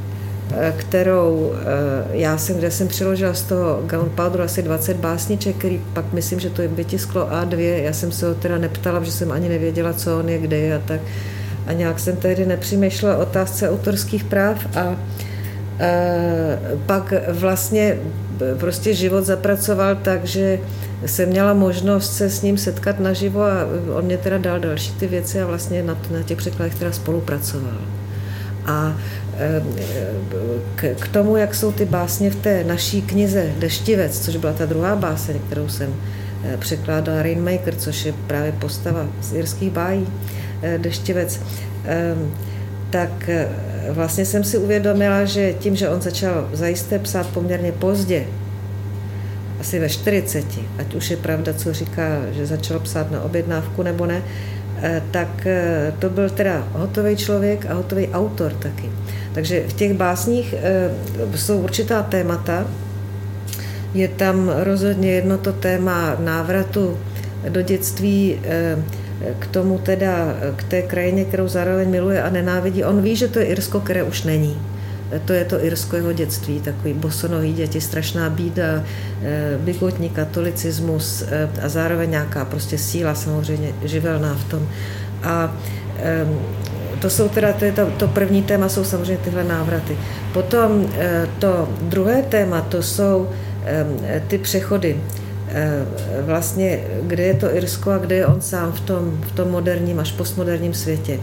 kterou 0.77 1.53
eh, 1.53 1.65
já 2.11 2.37
jsem, 2.37 2.57
kde 2.57 2.71
jsem 2.71 2.87
přiložila 2.87 3.33
z 3.33 3.41
toho 3.41 3.81
Gunpowderu 3.85 4.43
asi 4.43 4.63
20 4.63 4.97
básniček, 4.97 5.55
který 5.55 5.81
pak 5.93 6.13
myslím, 6.13 6.39
že 6.39 6.49
to 6.49 6.61
je 6.61 6.67
vytisklo 6.67 7.25
A2, 7.25 7.59
já 7.59 7.93
jsem 7.93 8.11
se 8.11 8.27
ho 8.27 8.35
teda 8.35 8.57
neptala, 8.57 8.99
protože 8.99 9.11
jsem 9.11 9.31
ani 9.31 9.49
nevěděla, 9.49 9.93
co 9.93 10.19
on 10.19 10.29
je, 10.29 10.37
kde 10.37 10.57
je 10.57 10.75
a 10.75 10.79
tak. 10.79 11.01
A 11.67 11.73
nějak 11.73 11.99
jsem 11.99 12.15
tehdy 12.15 12.45
nepřemýšlela 12.45 13.17
o 13.17 13.21
otázce 13.21 13.69
autorských 13.69 14.23
práv 14.23 14.57
a 14.75 14.95
e, 15.79 16.59
pak 16.85 17.13
vlastně 17.29 17.97
prostě 18.59 18.93
život 18.93 19.25
zapracoval 19.25 19.95
tak, 19.95 20.25
že 20.25 20.59
jsem 21.05 21.29
měla 21.29 21.53
možnost 21.53 22.13
se 22.13 22.29
s 22.29 22.41
ním 22.41 22.57
setkat 22.57 22.99
naživo 22.99 23.43
a 23.43 23.67
on 23.93 24.05
mě 24.05 24.17
teda 24.17 24.37
dal 24.37 24.59
další 24.59 24.91
ty 24.93 25.07
věci 25.07 25.41
a 25.41 25.45
vlastně 25.45 25.83
na, 25.83 25.97
na 26.11 26.23
těch 26.23 26.37
překladech 26.37 26.75
teda 26.75 26.91
spolupracoval. 26.91 27.96
A 28.67 28.97
k, 30.75 30.95
k 30.99 31.07
tomu, 31.07 31.37
jak 31.37 31.55
jsou 31.55 31.71
ty 31.71 31.85
básně 31.85 32.29
v 32.29 32.35
té 32.35 32.63
naší 32.63 33.01
knize 33.01 33.51
Deštivec, 33.59 34.19
což 34.19 34.35
byla 34.35 34.53
ta 34.53 34.65
druhá 34.65 34.95
báseň, 34.95 35.39
kterou 35.39 35.69
jsem 35.69 35.95
eh, 36.43 36.57
překládala 36.57 37.23
Rainmaker, 37.23 37.75
což 37.75 38.05
je 38.05 38.13
právě 38.27 38.51
postava 38.51 39.07
z 39.21 39.33
jirských 39.33 39.71
bájí 39.71 40.07
eh, 40.61 40.77
Deštivec, 40.77 41.41
tak 42.89 43.29
eh, 43.29 43.47
vlastně 43.89 44.25
jsem 44.25 44.43
si 44.43 44.57
uvědomila, 44.57 45.25
že 45.25 45.53
tím, 45.53 45.75
že 45.75 45.89
on 45.89 46.01
začal 46.01 46.49
zajisté 46.53 46.99
psát 46.99 47.27
poměrně 47.27 47.71
pozdě, 47.71 48.25
asi 49.59 49.79
ve 49.79 49.89
40, 49.89 50.45
ať 50.79 50.95
už 50.95 51.11
je 51.11 51.17
pravda, 51.17 51.53
co 51.53 51.73
říká, 51.73 52.21
že 52.31 52.45
začal 52.45 52.79
psát 52.79 53.11
na 53.11 53.21
objednávku 53.21 53.83
nebo 53.83 54.05
ne, 54.05 54.21
tak 55.11 55.47
to 55.99 56.09
byl 56.09 56.29
teda 56.29 56.67
hotový 56.71 57.15
člověk 57.15 57.65
a 57.65 57.73
hotový 57.73 58.07
autor 58.07 58.53
taky. 58.53 58.89
Takže 59.37 59.63
v 59.67 59.73
těch 59.73 59.93
básních 59.93 60.55
eh, 60.57 60.91
jsou 61.37 61.61
určitá 61.61 62.03
témata. 62.03 62.67
Je 63.93 64.07
tam 64.07 64.51
rozhodně 64.55 65.11
jedno 65.11 65.37
to 65.37 65.53
téma 65.53 66.15
návratu 66.19 66.97
do 67.49 67.61
dětství 67.61 68.39
eh, 68.43 68.77
k 69.39 69.47
tomu 69.47 69.77
teda, 69.77 70.35
k 70.55 70.63
té 70.63 70.81
krajině, 70.81 71.25
kterou 71.25 71.47
zároveň 71.47 71.89
miluje 71.89 72.23
a 72.23 72.29
nenávidí. 72.29 72.83
On 72.83 73.01
ví, 73.01 73.15
že 73.15 73.27
to 73.27 73.39
je 73.39 73.45
Irsko, 73.45 73.79
které 73.79 74.03
už 74.03 74.23
není. 74.23 74.57
To 75.25 75.33
je 75.33 75.45
to 75.45 75.65
Irsko 75.65 75.95
jeho 75.95 76.13
dětství, 76.13 76.59
takový 76.59 76.93
bosonový 76.93 77.53
děti, 77.53 77.81
strašná 77.81 78.29
bída, 78.29 78.83
eh, 79.23 79.57
bigotní 79.57 80.09
katolicismus 80.09 81.23
a 81.61 81.69
zároveň 81.69 82.11
nějaká 82.11 82.45
prostě 82.45 82.77
síla 82.77 83.15
samozřejmě 83.15 83.73
živelná 83.83 84.33
v 84.35 84.43
tom. 84.43 84.69
A 85.23 85.57
to 86.99 87.09
jsou 87.09 87.29
teda, 87.29 87.53
to, 87.53 87.65
je 87.65 87.71
to, 87.71 87.85
to 87.97 88.07
první 88.07 88.43
téma 88.43 88.69
jsou 88.69 88.83
samozřejmě 88.83 89.17
tyhle 89.23 89.43
návraty. 89.43 89.97
Potom 90.33 90.85
eh, 90.93 91.27
to 91.39 91.69
druhé 91.81 92.21
téma, 92.21 92.61
to 92.61 92.83
jsou 92.83 93.29
ty 94.27 94.37
přechody. 94.37 94.97
Eh, 95.49 95.85
vlastně, 96.21 96.83
kde 97.01 97.23
je 97.23 97.33
to 97.33 97.55
Irsko 97.55 97.91
a 97.91 97.97
kde 97.97 98.15
je 98.15 98.25
on 98.25 98.41
sám 98.41 98.71
v 98.71 98.79
tom, 98.79 99.19
v 99.21 99.31
tom 99.31 99.51
moderním 99.51 99.99
až 99.99 100.11
postmoderním 100.11 100.73
světě. 100.73 101.19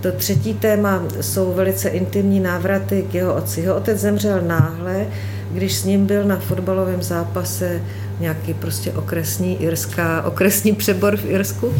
To 0.00 0.12
třetí 0.12 0.54
téma 0.54 1.02
jsou 1.20 1.52
velice 1.52 1.88
intimní 1.88 2.40
návraty 2.40 3.06
k 3.10 3.14
jeho 3.14 3.34
otci. 3.34 3.60
Jeho 3.60 3.76
otec 3.76 4.00
zemřel 4.00 4.40
náhle, 4.40 5.06
když 5.52 5.74
s 5.74 5.84
ním 5.84 6.06
byl 6.06 6.24
na 6.24 6.36
fotbalovém 6.36 7.02
zápase 7.02 7.82
nějaký 8.20 8.54
prostě 8.54 8.92
okresní 8.92 9.62
irská, 9.62 10.22
okresní 10.22 10.72
přebor 10.72 11.16
v 11.16 11.24
Irsku. 11.24 11.74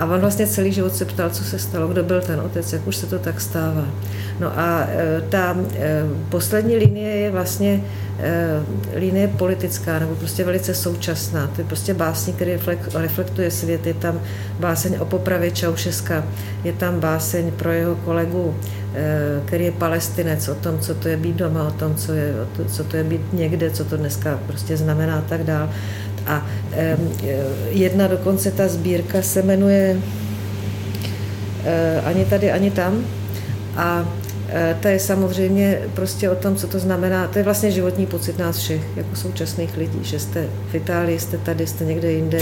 A 0.00 0.04
on 0.04 0.20
vlastně 0.20 0.46
celý 0.46 0.72
život 0.72 0.94
se 0.94 1.04
ptal, 1.04 1.30
co 1.30 1.44
se 1.44 1.58
stalo, 1.58 1.88
kdo 1.88 2.02
byl 2.02 2.20
ten 2.20 2.40
otec, 2.40 2.72
jak 2.72 2.86
už 2.86 2.96
se 2.96 3.06
to 3.06 3.18
tak 3.18 3.40
stává. 3.40 3.84
No 4.40 4.58
a 4.58 4.86
e, 4.88 5.20
ta 5.28 5.56
e, 5.74 6.02
poslední 6.28 6.76
linie 6.76 7.16
je 7.16 7.30
vlastně 7.30 7.84
e, 8.18 8.62
linie 8.94 9.28
politická, 9.28 9.98
nebo 9.98 10.14
prostě 10.14 10.44
velice 10.44 10.74
současná. 10.74 11.46
To 11.46 11.60
je 11.60 11.66
prostě 11.66 11.94
básník, 11.94 12.36
který 12.36 12.58
reflektuje 12.94 13.50
svět. 13.50 13.86
Je 13.86 13.94
tam 13.94 14.20
báseň 14.60 14.96
o 15.00 15.04
popravě 15.04 15.50
Čaušeska, 15.50 16.24
je 16.64 16.72
tam 16.72 17.00
báseň 17.00 17.52
pro 17.52 17.72
jeho 17.72 17.96
kolegu, 17.96 18.56
který 19.44 19.64
je 19.64 19.72
palestinec, 19.72 20.48
o 20.48 20.54
tom, 20.54 20.78
co 20.78 20.94
to 20.94 21.08
je 21.08 21.16
být 21.16 21.36
doma, 21.36 21.68
o 21.68 21.70
tom, 21.70 21.94
co, 21.94 22.12
je, 22.12 22.34
co 22.68 22.84
to 22.84 22.96
je 22.96 23.04
být 23.04 23.32
někde, 23.32 23.70
co 23.70 23.84
to 23.84 23.96
dneska 23.96 24.38
prostě 24.46 24.76
znamená 24.76 25.18
a 25.18 25.20
tak 25.20 25.44
dál. 25.44 25.70
A 26.26 26.46
jedna 27.70 28.06
dokonce 28.06 28.50
ta 28.50 28.68
sbírka 28.68 29.22
se 29.22 29.42
jmenuje 29.42 29.96
eh, 31.64 32.00
Ani 32.04 32.24
tady, 32.24 32.52
ani 32.52 32.70
tam. 32.70 33.04
A 33.76 34.08
eh, 34.48 34.76
to 34.80 34.88
je 34.88 34.98
samozřejmě 34.98 35.80
prostě 35.94 36.30
o 36.30 36.34
tom, 36.34 36.56
co 36.56 36.66
to 36.66 36.78
znamená. 36.78 37.28
To 37.28 37.38
je 37.38 37.44
vlastně 37.44 37.70
životní 37.70 38.06
pocit 38.06 38.38
nás 38.38 38.58
všech, 38.58 38.82
jako 38.96 39.16
současných 39.16 39.76
lidí, 39.76 39.98
že 40.02 40.18
jste 40.18 40.46
v 40.70 40.74
Itálii, 40.74 41.18
jste 41.18 41.38
tady, 41.38 41.66
jste 41.66 41.84
někde 41.84 42.12
jinde, 42.12 42.40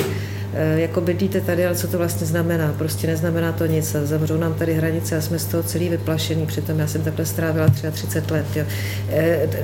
eh, 0.55 0.81
jako 0.81 1.01
bydlíte 1.01 1.41
tady, 1.41 1.67
ale 1.67 1.75
co 1.75 1.89
to 1.89 1.99
vlastně 1.99 2.27
znamená? 2.27 2.75
Prostě 2.79 3.07
neznamená 3.07 3.53
to 3.53 3.67
nic. 3.67 3.97
Zavřou 4.03 4.37
nám 4.37 4.55
tady 4.55 4.75
hranice 4.75 5.17
a 5.17 5.21
jsme 5.21 5.39
z 5.39 5.45
toho 5.45 5.63
celý 5.63 5.89
vyplašení. 5.89 6.47
Přitom 6.47 6.79
já 6.79 6.87
jsem 6.87 7.03
takhle 7.03 7.27
strávila 7.27 7.69
33 7.93 8.33
let. 8.35 8.47
Jo. 8.57 8.65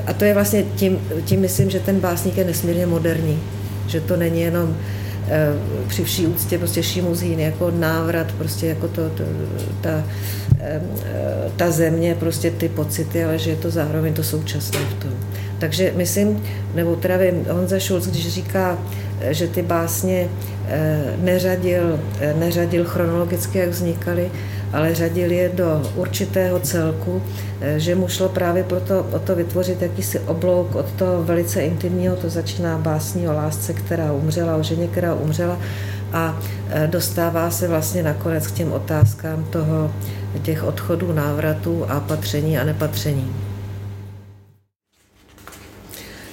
A 0.07 0.13
to 0.13 0.25
je 0.25 0.35
vlastně 0.35 0.65
tím, 0.77 0.99
tím 1.25 1.41
myslím, 1.41 1.71
že 1.71 1.81
ten 1.81 2.01
básník 2.01 2.37
je 2.37 2.45
nesmírně 2.45 2.87
moderní 2.87 3.43
že 3.87 4.01
to 4.01 4.17
není 4.17 4.41
jenom 4.41 4.77
eh, 5.29 5.53
při 5.89 6.05
vší 6.05 6.27
úctě 6.27 6.59
prostě 6.59 6.83
šimuzín, 6.83 7.41
jako 7.41 7.71
návrat, 7.71 8.33
prostě 8.33 8.67
jako 8.67 8.89
to, 8.89 9.11
to 9.11 9.25
ta, 9.81 10.05
eh, 10.61 10.81
ta 11.57 11.71
země, 11.71 12.17
prostě 12.21 12.51
ty 12.51 12.69
pocity, 12.69 13.25
ale 13.25 13.39
že 13.39 13.51
je 13.51 13.57
to 13.57 13.71
zároveň 13.71 14.15
to 14.15 14.23
současné 14.23 14.79
v 14.79 15.03
tom. 15.03 15.13
Takže 15.59 15.93
myslím, 15.97 16.43
nebo 16.75 16.97
teda 16.97 17.17
vím, 17.17 17.45
Honza 17.51 17.81
Schulz, 17.81 18.07
když 18.07 18.29
říká, 18.29 18.79
že 19.31 19.47
ty 19.49 19.63
básně 19.63 20.29
eh, 20.69 21.01
neřadil, 21.23 22.01
neřadil 22.39 22.85
chronologicky, 22.85 23.59
jak 23.59 23.69
vznikaly, 23.69 24.31
ale 24.75 24.95
řadil 24.95 25.33
je 25.33 25.49
do 25.49 25.83
určitého 25.97 26.61
celku, 26.61 27.23
eh, 27.61 27.81
že 27.81 27.95
mu 27.95 28.09
šlo 28.09 28.29
právě 28.29 28.65
proto 28.65 29.07
o 29.13 29.19
to 29.19 29.35
vytvořit 29.37 29.83
jakýsi 29.83 30.21
oblouk 30.21 30.75
od 30.75 30.93
toho 30.93 31.23
velice 31.23 31.63
intimního, 31.63 32.17
to 32.17 32.31
začíná 32.31 32.79
básní 32.79 33.29
o 33.29 33.33
lásce, 33.33 33.73
která 33.73 34.13
umřela, 34.13 34.57
o 34.57 34.63
ženě, 34.63 34.89
která 34.89 35.15
umřela 35.15 35.59
a 36.13 36.39
eh, 36.71 36.87
dostává 36.87 37.51
se 37.51 37.69
vlastně 37.69 38.03
nakonec 38.03 38.47
k 38.47 38.53
těm 38.53 38.73
otázkám 38.73 39.45
toho, 39.45 39.91
těch 40.43 40.65
odchodů, 40.65 41.13
návratů 41.13 41.87
a 41.89 42.01
patření 42.01 42.59
a 42.59 42.65
nepatření. 42.65 43.37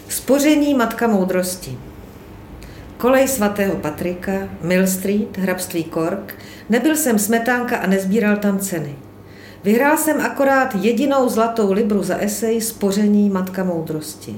Spoření 0.10 0.74
Matka 0.74 1.08
moudrosti. 1.08 1.91
Kolej 3.02 3.28
svatého 3.28 3.76
Patrika, 3.76 4.32
Mill 4.62 4.88
Street, 4.88 5.38
hrabství 5.38 5.84
Cork, 5.94 6.36
nebyl 6.70 6.96
jsem 6.96 7.20
smetánka 7.20 7.78
a 7.78 7.88
nezbíral 7.88 8.38
tam 8.38 8.60
ceny. 8.60 8.96
Vyhrál 9.64 9.98
jsem 9.98 10.22
akorát 10.22 10.76
jedinou 10.76 11.30
zlatou 11.30 11.72
libru 11.72 12.04
za 12.04 12.18
esej 12.18 12.62
Spoření 12.62 13.30
Matka 13.30 13.64
moudrosti. 13.64 14.36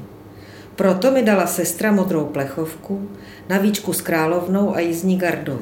Proto 0.75 1.12
mi 1.12 1.24
dala 1.24 1.48
sestra 1.48 1.91
modrou 1.91 2.25
plechovku, 2.25 3.10
navíčku 3.50 3.93
s 3.93 4.01
královnou 4.01 4.75
a 4.75 4.79
jízdní 4.79 5.17
gardou. 5.17 5.60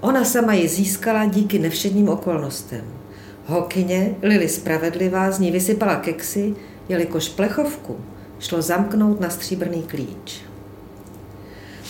Ona 0.00 0.24
sama 0.24 0.54
ji 0.54 0.68
získala 0.68 1.24
díky 1.24 1.58
nevšedním 1.58 2.08
okolnostem. 2.08 2.84
Hokyně, 3.46 4.14
Lily 4.22 4.48
Spravedlivá, 4.48 5.30
z 5.30 5.38
ní 5.38 5.50
vysypala 5.50 5.96
keksy, 5.96 6.54
jelikož 6.88 7.28
plechovku 7.28 7.96
šlo 8.38 8.62
zamknout 8.62 9.20
na 9.20 9.30
stříbrný 9.30 9.82
klíč. 9.82 10.47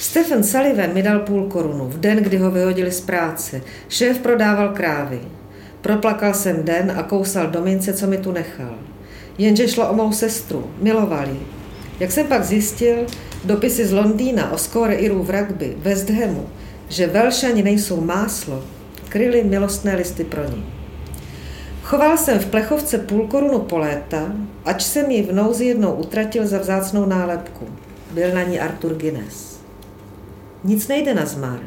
Stephen 0.00 0.44
Sullivan 0.44 0.94
mi 0.94 1.02
dal 1.02 1.18
půl 1.18 1.46
korunu 1.46 1.88
v 1.88 2.00
den, 2.00 2.18
kdy 2.18 2.36
ho 2.36 2.50
vyhodili 2.50 2.92
z 2.92 3.00
práce. 3.00 3.60
Šéf 3.88 4.18
prodával 4.18 4.68
krávy. 4.68 5.20
Proplakal 5.80 6.34
jsem 6.34 6.64
den 6.64 6.92
a 6.96 7.02
kousal 7.02 7.46
do 7.46 7.62
mince, 7.62 7.92
co 7.92 8.06
mi 8.06 8.18
tu 8.18 8.32
nechal. 8.32 8.74
Jenže 9.38 9.68
šlo 9.68 9.90
o 9.90 9.94
mou 9.94 10.12
sestru, 10.12 10.70
milovali. 10.80 11.36
Jak 12.00 12.12
jsem 12.12 12.26
pak 12.26 12.44
zjistil, 12.44 12.96
dopisy 13.44 13.86
z 13.86 13.92
Londýna 13.92 14.52
o 14.52 14.58
skóre 14.58 14.94
Irů 14.94 15.22
v 15.22 15.30
rugby, 15.30 15.76
West 15.78 16.10
Hamu, 16.10 16.48
že 16.88 17.06
Velšani 17.06 17.62
nejsou 17.62 18.00
máslo, 18.00 18.64
kryly 19.08 19.44
milostné 19.44 19.96
listy 19.96 20.24
pro 20.24 20.44
ní. 20.44 20.64
Choval 21.82 22.16
jsem 22.16 22.38
v 22.38 22.46
plechovce 22.46 22.98
půl 22.98 23.26
korunu 23.26 23.58
po 23.58 23.78
léta, 23.78 24.32
ač 24.64 24.84
jsem 24.84 25.10
ji 25.10 25.22
v 25.22 25.32
nouzi 25.32 25.64
jednou 25.64 25.92
utratil 25.92 26.46
za 26.46 26.58
vzácnou 26.58 27.06
nálepku. 27.06 27.66
Byl 28.10 28.34
na 28.34 28.42
ní 28.42 28.60
Arthur 28.60 28.94
Guinness. 28.94 29.47
Nic 30.64 30.88
nejde 30.88 31.14
na 31.14 31.26
zmar. 31.26 31.60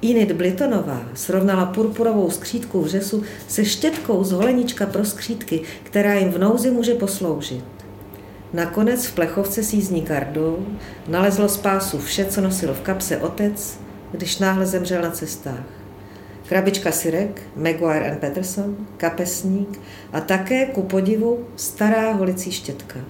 Init 0.00 0.32
Blitonová 0.32 1.02
srovnala 1.14 1.66
purpurovou 1.66 2.30
skřítku 2.30 2.86
řesu 2.86 3.22
se 3.48 3.64
štětkou 3.64 4.24
z 4.24 4.32
holenička 4.32 4.86
pro 4.86 5.04
skřítky, 5.04 5.60
která 5.82 6.14
jim 6.14 6.30
v 6.30 6.38
nouzi 6.38 6.70
může 6.70 6.94
posloužit. 6.94 7.64
Nakonec 8.52 9.06
v 9.06 9.14
plechovce 9.14 9.62
s 9.62 9.72
jízdní 9.72 10.02
gardou 10.02 10.66
nalezlo 11.08 11.48
spásu 11.48 11.98
vše, 11.98 12.24
co 12.24 12.40
nosil 12.40 12.74
v 12.74 12.80
kapse 12.80 13.18
otec, 13.18 13.78
když 14.12 14.38
náhle 14.38 14.66
zemřel 14.66 15.02
na 15.02 15.10
cestách. 15.10 15.66
Krabička 16.48 16.92
syrek, 16.92 17.42
Maguire 17.56 18.10
and 18.10 18.18
Peterson, 18.18 18.76
kapesník 18.96 19.80
a 20.12 20.20
také 20.20 20.66
ku 20.66 20.82
podivu 20.82 21.46
stará 21.56 22.12
holicí 22.12 22.52
štětka. 22.52 23.00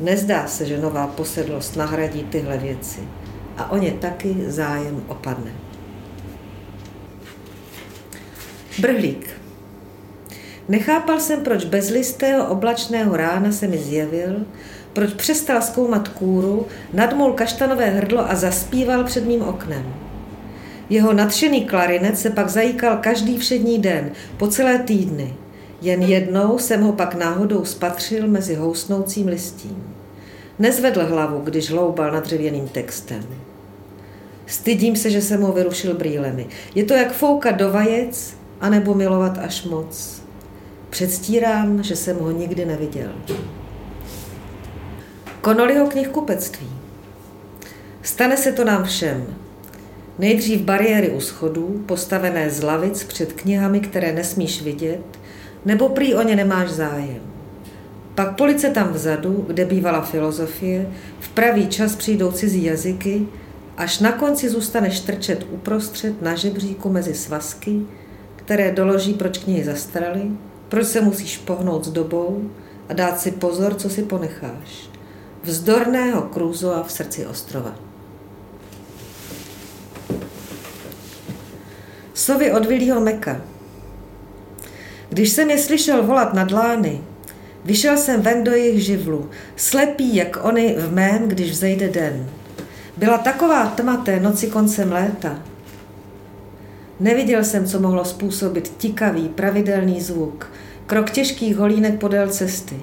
Nezdá 0.00 0.46
se, 0.46 0.66
že 0.66 0.78
nová 0.78 1.06
posedlost 1.06 1.76
nahradí 1.76 2.24
tyhle 2.24 2.58
věci 2.58 3.00
a 3.56 3.70
o 3.70 3.76
ně 3.76 3.90
taky 3.90 4.36
zájem 4.48 5.04
opadne. 5.08 5.52
Brhlík. 8.78 9.30
Nechápal 10.68 11.20
jsem, 11.20 11.40
proč 11.40 11.64
bezlistého 11.64 12.46
oblačného 12.46 13.16
rána 13.16 13.52
se 13.52 13.66
mi 13.66 13.78
zjevil, 13.78 14.46
proč 14.92 15.12
přestal 15.14 15.62
zkoumat 15.62 16.08
kůru, 16.08 16.66
nadmul 16.92 17.32
kaštanové 17.32 17.90
hrdlo 17.90 18.30
a 18.30 18.34
zaspíval 18.34 19.04
před 19.04 19.26
mým 19.26 19.42
oknem. 19.42 19.94
Jeho 20.90 21.12
nadšený 21.12 21.64
klarinet 21.64 22.18
se 22.18 22.30
pak 22.30 22.48
zajíkal 22.48 22.96
každý 22.96 23.38
všední 23.38 23.78
den, 23.78 24.10
po 24.36 24.48
celé 24.48 24.78
týdny. 24.78 25.34
Jen 25.82 26.02
jednou 26.02 26.58
jsem 26.58 26.82
ho 26.82 26.92
pak 26.92 27.14
náhodou 27.14 27.64
spatřil 27.64 28.28
mezi 28.28 28.54
housnoucím 28.54 29.26
listím. 29.26 29.95
Nezvedl 30.58 31.06
hlavu, 31.06 31.40
když 31.40 31.70
hloubal 31.70 32.12
nad 32.12 32.24
dřevěným 32.24 32.68
textem. 32.68 33.22
Stydím 34.46 34.96
se, 34.96 35.10
že 35.10 35.22
jsem 35.22 35.42
ho 35.42 35.52
vyrušil 35.52 35.94
brýlemi. 35.94 36.46
Je 36.74 36.84
to 36.84 36.94
jak 36.94 37.12
foukat 37.12 37.56
do 37.56 37.72
vajec, 37.72 38.36
anebo 38.60 38.94
milovat 38.94 39.38
až 39.38 39.64
moc. 39.64 40.22
Předstírám, 40.90 41.82
že 41.82 41.96
jsem 41.96 42.18
ho 42.18 42.30
nikdy 42.30 42.66
neviděl. 42.66 43.12
Konoliho 45.40 45.86
knihkupectví. 45.86 46.68
Stane 48.02 48.36
se 48.36 48.52
to 48.52 48.64
nám 48.64 48.84
všem. 48.84 49.26
Nejdřív 50.18 50.60
bariéry 50.60 51.10
u 51.10 51.20
schodů, 51.20 51.82
postavené 51.86 52.50
z 52.50 52.62
lavic 52.62 53.04
před 53.04 53.32
knihami, 53.32 53.80
které 53.80 54.12
nesmíš 54.12 54.62
vidět, 54.62 55.00
nebo 55.64 55.88
prý 55.88 56.14
o 56.14 56.22
ně 56.22 56.36
nemáš 56.36 56.70
zájem. 56.70 57.35
Pak 58.16 58.36
police 58.36 58.70
tam 58.70 58.92
vzadu, 58.92 59.44
kde 59.46 59.64
bývala 59.64 60.00
filozofie, 60.00 60.88
v 61.20 61.28
pravý 61.28 61.68
čas 61.68 61.96
přijdou 61.96 62.32
cizí 62.32 62.64
jazyky, 62.64 63.26
až 63.76 63.98
na 63.98 64.12
konci 64.12 64.48
zůstaneš 64.48 65.00
trčet 65.00 65.46
uprostřed 65.50 66.22
na 66.22 66.34
žebříku 66.34 66.88
mezi 66.88 67.14
svazky, 67.14 67.80
které 68.36 68.72
doloží, 68.72 69.14
proč 69.14 69.38
knihy 69.38 69.64
zastaraly, 69.64 70.30
proč 70.68 70.86
se 70.86 71.00
musíš 71.00 71.38
pohnout 71.38 71.84
s 71.84 71.90
dobou 71.90 72.50
a 72.88 72.92
dát 72.92 73.20
si 73.20 73.30
pozor, 73.30 73.74
co 73.74 73.90
si 73.90 74.02
ponecháš. 74.02 74.88
Vzdorného 75.42 76.22
krůzova 76.22 76.82
v 76.82 76.92
srdci 76.92 77.26
ostrova. 77.26 77.74
Sovy 82.14 82.52
od 82.52 82.66
Vilího 82.66 83.00
Meka. 83.00 83.40
Když 85.08 85.30
jsem 85.30 85.50
je 85.50 85.58
slyšel 85.58 86.02
volat 86.02 86.34
nad 86.34 86.50
lány, 86.50 87.00
vyšel 87.66 87.96
jsem 87.96 88.22
ven 88.22 88.44
do 88.44 88.52
jejich 88.52 88.84
živlu, 88.84 89.30
slepý 89.56 90.16
jak 90.16 90.44
oni 90.44 90.74
v 90.78 90.92
mém, 90.92 91.28
když 91.28 91.50
vzejde 91.50 91.88
den. 91.88 92.26
Byla 92.96 93.18
taková 93.18 93.66
tma 93.66 93.96
té 93.96 94.20
noci 94.20 94.46
koncem 94.46 94.92
léta. 94.92 95.38
Neviděl 97.00 97.44
jsem, 97.44 97.66
co 97.66 97.80
mohlo 97.80 98.04
způsobit 98.04 98.72
tikavý, 98.78 99.28
pravidelný 99.28 100.00
zvuk, 100.00 100.50
krok 100.86 101.10
těžkých 101.10 101.56
holínek 101.56 101.98
podél 101.98 102.28
cesty, 102.28 102.76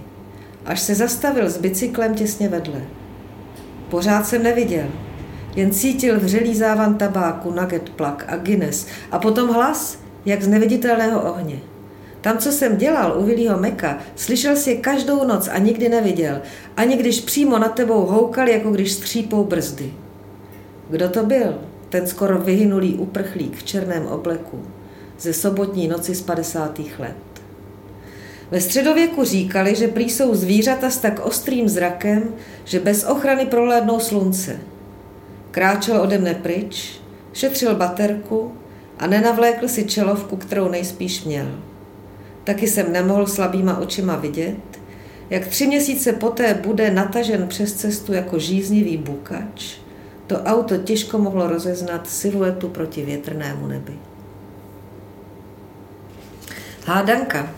až 0.65 0.80
se 0.80 0.96
zastavil 0.96 1.50
s 1.50 1.58
bicyklem 1.58 2.15
těsně 2.15 2.50
vedle. 2.50 2.82
Pořád 3.89 4.28
jsem 4.28 4.43
neviděl, 4.43 4.88
jen 5.56 5.72
cítil 5.72 6.19
vřelý 6.19 6.56
závan 6.56 6.98
tabáku, 6.98 7.52
nugget 7.52 7.89
plak 7.89 8.26
a 8.28 8.38
Guinness 8.38 8.88
a 9.12 9.19
potom 9.19 9.54
hlas, 9.54 10.00
jak 10.26 10.43
z 10.43 10.48
neviditelného 10.48 11.22
ohně. 11.22 11.73
Tam, 12.24 12.38
co 12.38 12.52
jsem 12.52 12.78
dělal 12.78 13.20
u 13.20 13.24
Vilího 13.24 13.58
Meka, 13.58 13.98
slyšel 14.16 14.56
si 14.56 14.70
je 14.70 14.76
každou 14.76 15.28
noc 15.28 15.50
a 15.52 15.58
nikdy 15.58 15.90
neviděl, 15.90 16.42
ani 16.78 16.98
když 16.98 17.22
přímo 17.22 17.60
nad 17.60 17.76
tebou 17.76 18.06
houkali, 18.06 18.52
jako 18.52 18.72
když 18.72 18.92
střípou 18.92 19.44
brzdy. 19.44 19.94
Kdo 20.90 21.10
to 21.10 21.26
byl? 21.26 21.60
Ten 21.90 22.08
skoro 22.08 22.38
vyhynulý 22.38 22.94
uprchlík 22.94 23.58
v 23.58 23.64
černém 23.64 24.08
obleku 24.08 24.62
ze 25.20 25.34
sobotní 25.34 25.88
noci 25.88 26.16
z 26.16 26.22
50. 26.22 26.80
let. 27.00 27.16
Ve 28.52 28.62
středověku 28.62 29.24
říkali, 29.24 29.76
že 29.76 29.88
prý 29.88 30.10
jsou 30.10 30.36
zvířata 30.36 30.90
s 30.90 30.98
tak 30.98 31.26
ostrým 31.26 31.70
zrakem, 31.70 32.24
že 32.66 32.80
bez 32.80 33.04
ochrany 33.04 33.46
prohlédnou 33.46 34.00
slunce– 34.00 34.60
Kráčel 35.54 36.02
ode 36.02 36.18
mne 36.18 36.34
pryč, 36.34 36.98
šetřil 37.34 37.76
baterku 37.76 38.58
a 39.00 39.08
nenavlékl 39.08 39.68
si 39.68 39.86
čelovku, 39.86 40.38
kterou 40.38 40.70
nejspíš 40.70 41.24
měl. 41.24 41.46
Taky 42.43 42.67
jsem 42.67 42.91
nemohl 42.91 43.27
slabýma 43.27 43.77
očima 43.77 44.15
vidět, 44.15 44.58
jak 45.29 45.47
tři 45.47 45.67
měsíce 45.67 46.13
poté 46.13 46.53
bude 46.53 46.91
natažen 46.91 47.47
přes 47.47 47.73
cestu 47.73 48.13
jako 48.13 48.39
žíznivý 48.39 48.97
bukač, 48.97 49.75
to 50.27 50.43
auto 50.43 50.77
těžko 50.77 51.17
mohlo 51.17 51.47
rozeznat 51.47 52.10
siluetu 52.10 52.69
proti 52.69 53.06
větrnému 53.06 53.67
nebi. 53.67 53.93
Hádanka. 56.86 57.49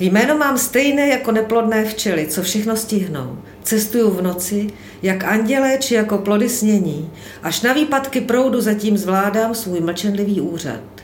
Jméno 0.00 0.38
mám 0.38 0.58
stejné 0.58 1.08
jako 1.08 1.32
neplodné 1.32 1.84
včely, 1.84 2.26
co 2.26 2.42
všechno 2.42 2.76
stihnou. 2.76 3.38
Cestuju 3.62 4.10
v 4.10 4.22
noci, 4.22 4.66
jak 5.02 5.24
andělé 5.24 5.78
či 5.78 5.94
jako 5.94 6.18
plody 6.18 6.48
snění, 6.48 7.10
až 7.42 7.62
na 7.62 7.72
výpadky 7.72 8.20
proudu 8.20 8.60
zatím 8.60 8.98
zvládám 8.98 9.54
svůj 9.54 9.80
mlčenlivý 9.80 10.40
úřad. 10.40 10.95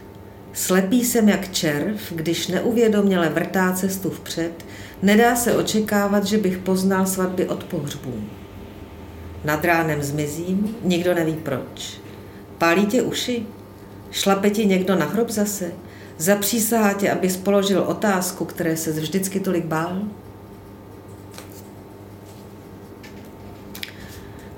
Slepý 0.52 1.04
jsem 1.04 1.28
jak 1.28 1.52
červ, 1.52 2.12
když 2.12 2.48
neuvědoměle 2.48 3.28
vrtá 3.28 3.72
cestu 3.72 4.10
vpřed, 4.10 4.64
nedá 5.02 5.36
se 5.36 5.56
očekávat, 5.56 6.24
že 6.24 6.38
bych 6.38 6.58
poznal 6.58 7.06
svatby 7.06 7.48
od 7.48 7.64
pohřbů. 7.64 8.24
Nad 9.44 9.64
ránem 9.64 10.02
zmizím, 10.02 10.76
nikdo 10.82 11.14
neví 11.14 11.34
proč. 11.34 12.00
Pálí 12.58 12.86
tě 12.86 13.02
uši? 13.02 13.46
Šlape 14.10 14.50
ti 14.50 14.66
někdo 14.66 14.96
na 14.96 15.06
hrob 15.06 15.30
zase? 15.30 15.72
Zapřísahá 16.18 16.92
tě, 16.92 17.10
abys 17.10 17.36
položil 17.36 17.80
otázku, 17.82 18.44
které 18.44 18.76
se 18.76 18.92
vždycky 18.92 19.40
tolik 19.40 19.64
bál? 19.64 20.02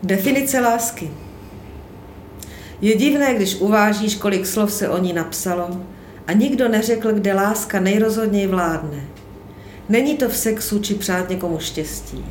Definice 0.02 0.61
lásky. 0.61 1.11
Je 2.85 2.97
divné, 2.97 3.35
když 3.35 3.55
uvážíš, 3.55 4.16
kolik 4.16 4.47
slov 4.47 4.73
se 4.73 4.88
o 4.88 4.99
ní 4.99 5.12
napsalo 5.12 5.81
a 6.27 6.33
nikdo 6.33 6.68
neřekl, 6.68 7.12
kde 7.12 7.35
láska 7.35 7.81
nejrozhodněji 7.81 8.47
vládne. 8.47 9.01
Není 9.88 10.16
to 10.16 10.29
v 10.29 10.37
sexu 10.37 10.79
či 10.79 10.94
přát 10.94 11.29
někomu 11.29 11.59
štěstí, 11.59 12.25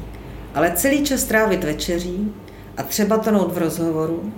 ale 0.56 0.72
celý 0.76 1.04
čas 1.04 1.24
trávit 1.24 1.64
večeří 1.64 2.34
a 2.78 2.84
třeba 2.84 3.18
tonout 3.18 3.54
v 3.54 3.58
rozhovoru, 3.58 4.34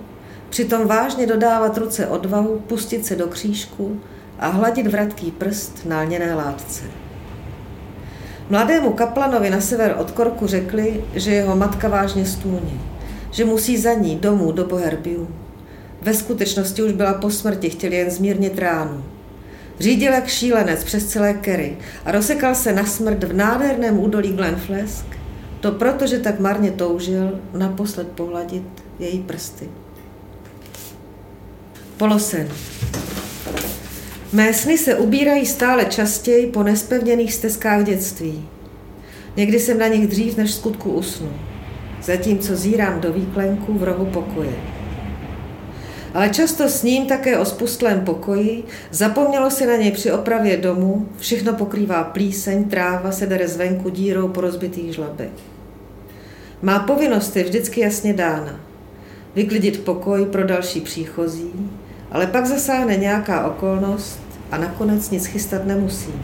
přitom 0.49 0.87
vážně 0.87 1.27
dodávat 1.27 1.77
ruce 1.77 2.07
odvahu, 2.07 2.63
pustit 2.67 3.05
se 3.05 3.15
do 3.15 3.27
křížku 3.27 4.01
a 4.39 4.47
hladit 4.47 4.87
vratký 4.87 5.31
prst 5.31 5.85
na 5.85 6.01
lněné 6.01 6.35
látce. 6.35 6.83
Mladému 8.49 8.93
kaplanovi 8.93 9.49
na 9.49 9.61
sever 9.61 9.95
od 9.99 10.11
Korku 10.11 10.47
řekli, 10.47 11.03
že 11.13 11.31
jeho 11.31 11.55
matka 11.55 11.87
vážně 11.87 12.25
stůně 12.25 12.79
že 13.31 13.45
musí 13.45 13.77
za 13.77 13.93
ní 13.93 14.15
domů 14.15 14.51
do 14.51 14.65
Boherbiu. 14.65 15.27
Ve 16.05 16.13
skutečnosti 16.13 16.83
už 16.83 16.91
byla 16.91 17.13
po 17.13 17.29
smrti, 17.29 17.69
chtěl 17.69 17.93
jen 17.93 18.11
zmírnit 18.11 18.59
ránu. 18.59 19.03
Řídil 19.79 20.13
jak 20.13 20.27
šílenec 20.27 20.83
přes 20.83 21.05
celé 21.05 21.33
Kerry 21.33 21.77
a 22.05 22.11
rozsekal 22.11 22.55
se 22.55 22.73
na 22.73 22.85
smrt 22.85 23.23
v 23.23 23.33
nádherném 23.33 23.99
údolí 23.99 24.33
Glenflesk, 24.33 25.05
to 25.59 25.71
proto, 25.71 26.07
že 26.07 26.19
tak 26.19 26.39
marně 26.39 26.71
toužil 26.71 27.39
naposled 27.53 28.07
pohladit 28.07 28.63
její 28.99 29.19
prsty. 29.19 29.69
Polosen. 31.97 32.47
Mé 34.33 34.53
sny 34.53 34.77
se 34.77 34.95
ubírají 34.95 35.45
stále 35.45 35.85
častěji 35.85 36.47
po 36.47 36.63
nespevněných 36.63 37.33
stezkách 37.33 37.83
dětství. 37.83 38.49
Někdy 39.35 39.59
jsem 39.59 39.79
na 39.79 39.87
nich 39.87 40.07
dřív, 40.07 40.37
než 40.37 40.53
skutku 40.53 40.91
usnu. 40.91 41.31
zatímco 42.03 42.55
zírám 42.55 43.01
do 43.01 43.13
výklenku 43.13 43.73
v 43.73 43.83
rohu 43.83 44.05
pokoje. 44.05 44.74
Ale 46.15 46.29
často 46.29 46.69
s 46.69 46.83
ním 46.83 47.05
také 47.05 47.37
o 47.37 47.45
spustlém 47.45 48.01
pokoji, 48.01 48.63
zapomnělo 48.91 49.51
se 49.51 49.67
na 49.67 49.75
něj 49.75 49.91
při 49.91 50.11
opravě 50.11 50.57
domu, 50.57 51.09
všechno 51.17 51.53
pokrývá 51.53 52.03
plíseň, 52.03 52.63
tráva 52.63 53.11
se 53.11 53.25
dere 53.25 53.47
zvenku 53.47 53.89
dírou 53.89 54.27
po 54.27 54.41
rozbitých 54.41 54.93
žlabech. 54.93 55.29
Má 56.61 56.79
povinnost 56.79 57.35
je 57.35 57.43
vždycky 57.43 57.81
jasně 57.81 58.13
dána. 58.13 58.59
Vyklidit 59.35 59.79
pokoj 59.79 60.25
pro 60.25 60.43
další 60.43 60.81
příchozí, 60.81 61.51
ale 62.11 62.27
pak 62.27 62.45
zasáhne 62.45 62.95
nějaká 62.95 63.47
okolnost 63.47 64.19
a 64.51 64.57
nakonec 64.57 65.09
nic 65.09 65.25
chystat 65.25 65.65
nemusím. 65.65 66.21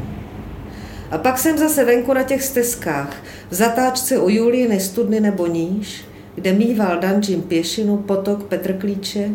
A 1.11 1.17
pak 1.17 1.39
jsem 1.39 1.57
zase 1.57 1.85
venku 1.85 2.13
na 2.13 2.23
těch 2.23 2.43
stezkách, 2.43 3.15
v 3.49 3.53
zatáčce 3.53 4.19
u 4.19 4.29
Juliny 4.29 4.79
studny 4.79 5.19
nebo 5.19 5.47
níž, 5.47 6.05
kde 6.35 6.53
mýval 6.53 6.99
Danžím 6.99 7.41
pěšinu, 7.41 7.97
potok 7.97 8.43
Petr 8.43 8.73
Klíče, 8.73 9.29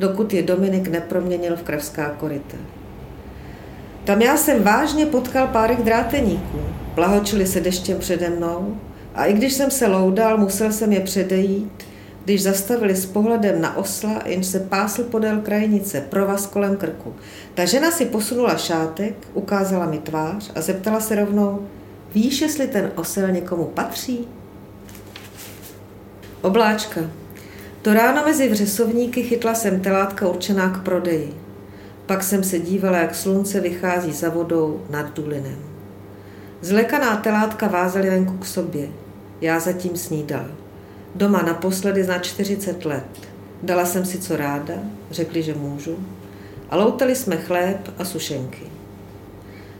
dokud 0.00 0.34
je 0.34 0.42
Dominik 0.42 0.88
neproměnil 0.88 1.56
v 1.56 1.62
kravská 1.62 2.10
koryta. 2.10 2.56
Tam 4.04 4.22
já 4.22 4.36
jsem 4.36 4.62
vážně 4.62 5.06
potkal 5.06 5.46
párek 5.46 5.82
dráteníků. 5.82 6.58
Plahočili 6.94 7.46
se 7.46 7.60
deštěm 7.60 7.98
přede 7.98 8.30
mnou 8.30 8.76
a 9.14 9.24
i 9.24 9.32
když 9.32 9.52
jsem 9.52 9.70
se 9.70 9.86
loudal, 9.86 10.38
musel 10.38 10.72
jsem 10.72 10.92
je 10.92 11.00
předejít, 11.00 11.84
když 12.24 12.42
zastavili 12.42 12.96
s 12.96 13.06
pohledem 13.06 13.60
na 13.60 13.76
osla, 13.76 14.22
jenž 14.26 14.46
se 14.46 14.60
pásl 14.60 15.02
podél 15.02 15.40
krajnice, 15.40 16.00
provaz 16.00 16.46
kolem 16.46 16.76
krku. 16.76 17.14
Ta 17.54 17.64
žena 17.64 17.90
si 17.90 18.06
posunula 18.06 18.56
šátek, 18.56 19.14
ukázala 19.34 19.86
mi 19.86 19.98
tvář 19.98 20.50
a 20.54 20.60
zeptala 20.60 21.00
se 21.00 21.14
rovnou, 21.14 21.66
víš, 22.14 22.40
jestli 22.40 22.66
ten 22.66 22.90
osel 22.94 23.30
někomu 23.30 23.64
patří? 23.64 24.28
Obláčka. 26.42 27.19
To 27.82 27.94
ráno 27.94 28.22
mezi 28.24 28.48
vřesovníky 28.48 29.22
chytla 29.22 29.54
jsem 29.54 29.80
telátka 29.80 30.28
určená 30.28 30.70
k 30.70 30.82
prodeji. 30.82 31.34
Pak 32.06 32.22
jsem 32.22 32.44
se 32.44 32.58
dívala, 32.58 32.98
jak 32.98 33.14
slunce 33.14 33.60
vychází 33.60 34.12
za 34.12 34.28
vodou 34.28 34.84
nad 34.90 35.14
Dulinem. 35.14 35.58
Zlekaná 36.60 37.16
telátka 37.16 37.68
vázely 37.68 38.10
venku 38.10 38.38
k 38.38 38.46
sobě. 38.46 38.88
Já 39.40 39.60
zatím 39.60 39.96
snídal. 39.96 40.46
Doma 41.14 41.42
naposledy 41.42 42.04
za 42.04 42.18
40 42.18 42.84
let. 42.84 43.06
Dala 43.62 43.86
jsem 43.86 44.04
si 44.04 44.18
co 44.18 44.36
ráda, 44.36 44.74
řekli, 45.10 45.42
že 45.42 45.54
můžu. 45.54 45.98
A 46.70 46.76
loutali 46.76 47.16
jsme 47.16 47.36
chléb 47.36 47.94
a 47.98 48.04
sušenky. 48.04 48.62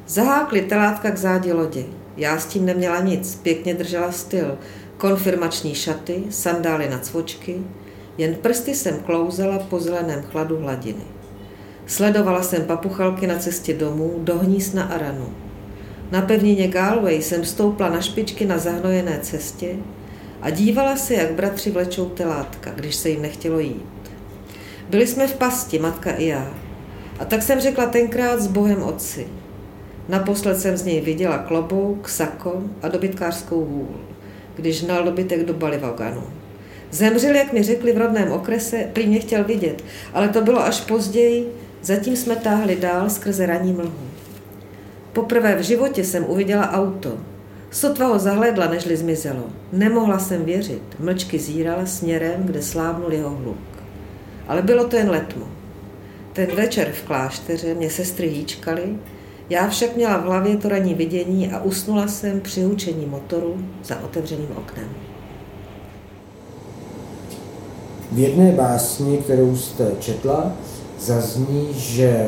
Zahákli 0.08 0.60
telátka 0.60 1.10
k 1.10 1.18
zádi 1.18 1.52
lodě. 1.52 1.84
Já 2.16 2.38
s 2.38 2.46
tím 2.46 2.66
neměla 2.66 3.00
nic, 3.00 3.34
pěkně 3.34 3.74
držela 3.74 4.12
styl. 4.12 4.58
Konfirmační 4.96 5.74
šaty, 5.74 6.22
sandály 6.30 6.88
na 6.88 6.98
cvočky, 6.98 7.62
jen 8.20 8.34
prsty 8.34 8.74
jsem 8.74 8.98
klouzala 8.98 9.58
po 9.58 9.80
zeleném 9.80 10.22
chladu 10.22 10.56
hladiny. 10.56 11.04
Sledovala 11.86 12.42
jsem 12.42 12.64
papuchalky 12.64 13.26
na 13.26 13.38
cestě 13.38 13.74
domů 13.74 14.14
do 14.18 14.38
hníz 14.38 14.72
na 14.72 14.84
Aranu. 14.84 15.28
Na 16.10 16.22
pevnině 16.22 16.68
Galway 16.68 17.22
jsem 17.22 17.44
stoupla 17.44 17.88
na 17.88 18.00
špičky 18.00 18.46
na 18.46 18.58
zahnojené 18.58 19.18
cestě 19.22 19.76
a 20.42 20.50
dívala 20.50 20.96
se, 20.96 21.14
jak 21.14 21.32
bratři 21.32 21.70
vlečou 21.70 22.08
telátka, 22.08 22.70
když 22.70 22.94
se 22.94 23.08
jim 23.08 23.22
nechtělo 23.22 23.58
jít. 23.58 24.12
Byli 24.90 25.06
jsme 25.06 25.26
v 25.26 25.34
pasti, 25.34 25.78
matka 25.78 26.10
i 26.10 26.26
já. 26.26 26.54
A 27.18 27.24
tak 27.24 27.42
jsem 27.42 27.60
řekla 27.60 27.86
tenkrát 27.86 28.40
s 28.40 28.46
Bohem 28.46 28.82
otci. 28.82 29.26
Naposled 30.08 30.60
jsem 30.60 30.76
z 30.76 30.84
něj 30.84 31.00
viděla 31.00 31.38
klobouk, 31.38 32.08
sako 32.08 32.62
a 32.82 32.88
dobytkářskou 32.88 33.64
hůl, 33.64 33.88
když 34.56 34.82
hnal 34.82 35.04
dobytek 35.04 35.44
do 35.44 35.54
balivaganu. 35.54 36.39
Zemřel, 36.90 37.34
jak 37.34 37.52
mi 37.52 37.62
řekli 37.62 37.92
v 37.92 37.98
rodném 37.98 38.32
okrese, 38.32 38.88
prý 38.92 39.06
mě 39.06 39.18
chtěl 39.18 39.44
vidět, 39.44 39.84
ale 40.12 40.28
to 40.28 40.40
bylo 40.40 40.64
až 40.64 40.80
později, 40.80 41.52
zatím 41.82 42.16
jsme 42.16 42.36
táhli 42.36 42.76
dál 42.76 43.10
skrze 43.10 43.46
raní 43.46 43.72
mlhu. 43.72 44.10
Poprvé 45.12 45.56
v 45.56 45.62
životě 45.62 46.04
jsem 46.04 46.24
uviděla 46.24 46.72
auto. 46.72 47.18
Sotva 47.70 48.06
ho 48.06 48.18
zahledla, 48.18 48.66
nežli 48.66 48.96
zmizelo. 48.96 49.44
Nemohla 49.72 50.18
jsem 50.18 50.44
věřit. 50.44 50.82
Mlčky 50.98 51.38
zírala 51.38 51.86
směrem, 51.86 52.42
kde 52.44 52.62
slávnul 52.62 53.12
jeho 53.12 53.30
hluk. 53.30 53.56
Ale 54.48 54.62
bylo 54.62 54.84
to 54.84 54.96
jen 54.96 55.10
letmo. 55.10 55.48
Ten 56.32 56.46
večer 56.56 56.92
v 56.92 57.02
klášteře 57.02 57.74
mě 57.74 57.90
sestry 57.90 58.28
hýčkaly, 58.28 58.96
já 59.50 59.68
však 59.68 59.96
měla 59.96 60.16
v 60.16 60.22
hlavě 60.22 60.56
to 60.56 60.68
ranní 60.68 60.94
vidění 60.94 61.52
a 61.52 61.62
usnula 61.62 62.08
jsem 62.08 62.40
při 62.40 62.62
hučení 62.62 63.06
motoru 63.06 63.64
za 63.84 64.00
otevřeným 64.00 64.48
oknem. 64.56 64.88
V 68.12 68.18
jedné 68.18 68.52
básni, 68.52 69.18
kterou 69.18 69.56
jste 69.56 69.86
četla, 70.00 70.52
zazní, 71.00 71.68
že 71.76 72.26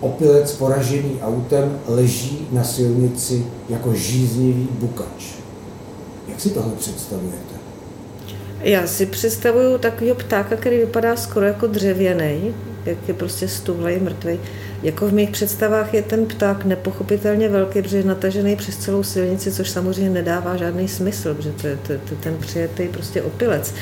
opilec 0.00 0.52
poražený 0.52 1.18
autem 1.22 1.78
leží 1.88 2.48
na 2.52 2.64
silnici 2.64 3.46
jako 3.68 3.94
žíznivý 3.94 4.68
bukač. 4.70 5.34
Jak 6.28 6.40
si 6.40 6.50
tohle 6.50 6.72
představujete? 6.78 7.54
Já 8.60 8.86
si 8.86 9.06
představuju 9.06 9.78
takového 9.78 10.16
ptáka, 10.16 10.56
který 10.56 10.78
vypadá 10.78 11.16
skoro 11.16 11.46
jako 11.46 11.66
dřevěný, 11.66 12.54
jak 12.84 13.08
je 13.08 13.14
prostě 13.14 13.48
stuhlej, 13.48 14.00
mrtvý. 14.00 14.40
Jako 14.82 15.08
v 15.08 15.12
mých 15.12 15.30
představách 15.30 15.94
je 15.94 16.02
ten 16.02 16.26
pták 16.26 16.64
nepochopitelně 16.64 17.48
velký, 17.48 17.82
protože 17.82 17.96
je 17.96 18.04
natažený 18.04 18.56
přes 18.56 18.76
celou 18.76 19.02
silnici, 19.02 19.52
což 19.52 19.70
samozřejmě 19.70 20.10
nedává 20.10 20.56
žádný 20.56 20.88
smysl, 20.88 21.34
protože 21.34 21.52
to 21.86 21.92
je 21.92 21.98
ten 22.20 22.36
přijetý 22.36 22.88
prostě 22.88 23.22
opilec, 23.22 23.74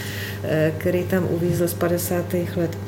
eh, 0.45 0.73
který 0.79 1.05
tam 1.05 1.29
uvízl 1.31 1.69
z 1.69 1.75
50. 1.75 2.57
let. 2.57 2.79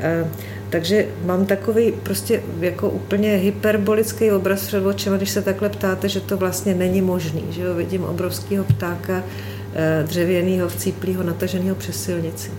Eh, 0.00 0.26
takže 0.70 1.06
mám 1.24 1.46
takový 1.46 1.92
prostě 1.92 2.42
jako 2.60 2.90
úplně 2.90 3.36
hyperbolický 3.36 4.30
obraz 4.30 4.66
před 4.66 4.86
očima, 4.86 5.16
když 5.16 5.30
se 5.30 5.42
takhle 5.42 5.68
ptáte, 5.68 6.08
že 6.08 6.20
to 6.20 6.36
vlastně 6.36 6.74
není 6.74 7.02
možný, 7.02 7.44
že 7.50 7.62
jo, 7.62 7.74
vidím 7.74 8.04
obrovského 8.04 8.64
ptáka 8.64 9.22
eh, 9.74 10.04
dřevěného, 10.06 10.68
vcíplého, 10.68 11.22
nataženého 11.22 11.76
přes 11.76 12.04
silnici. 12.04 12.50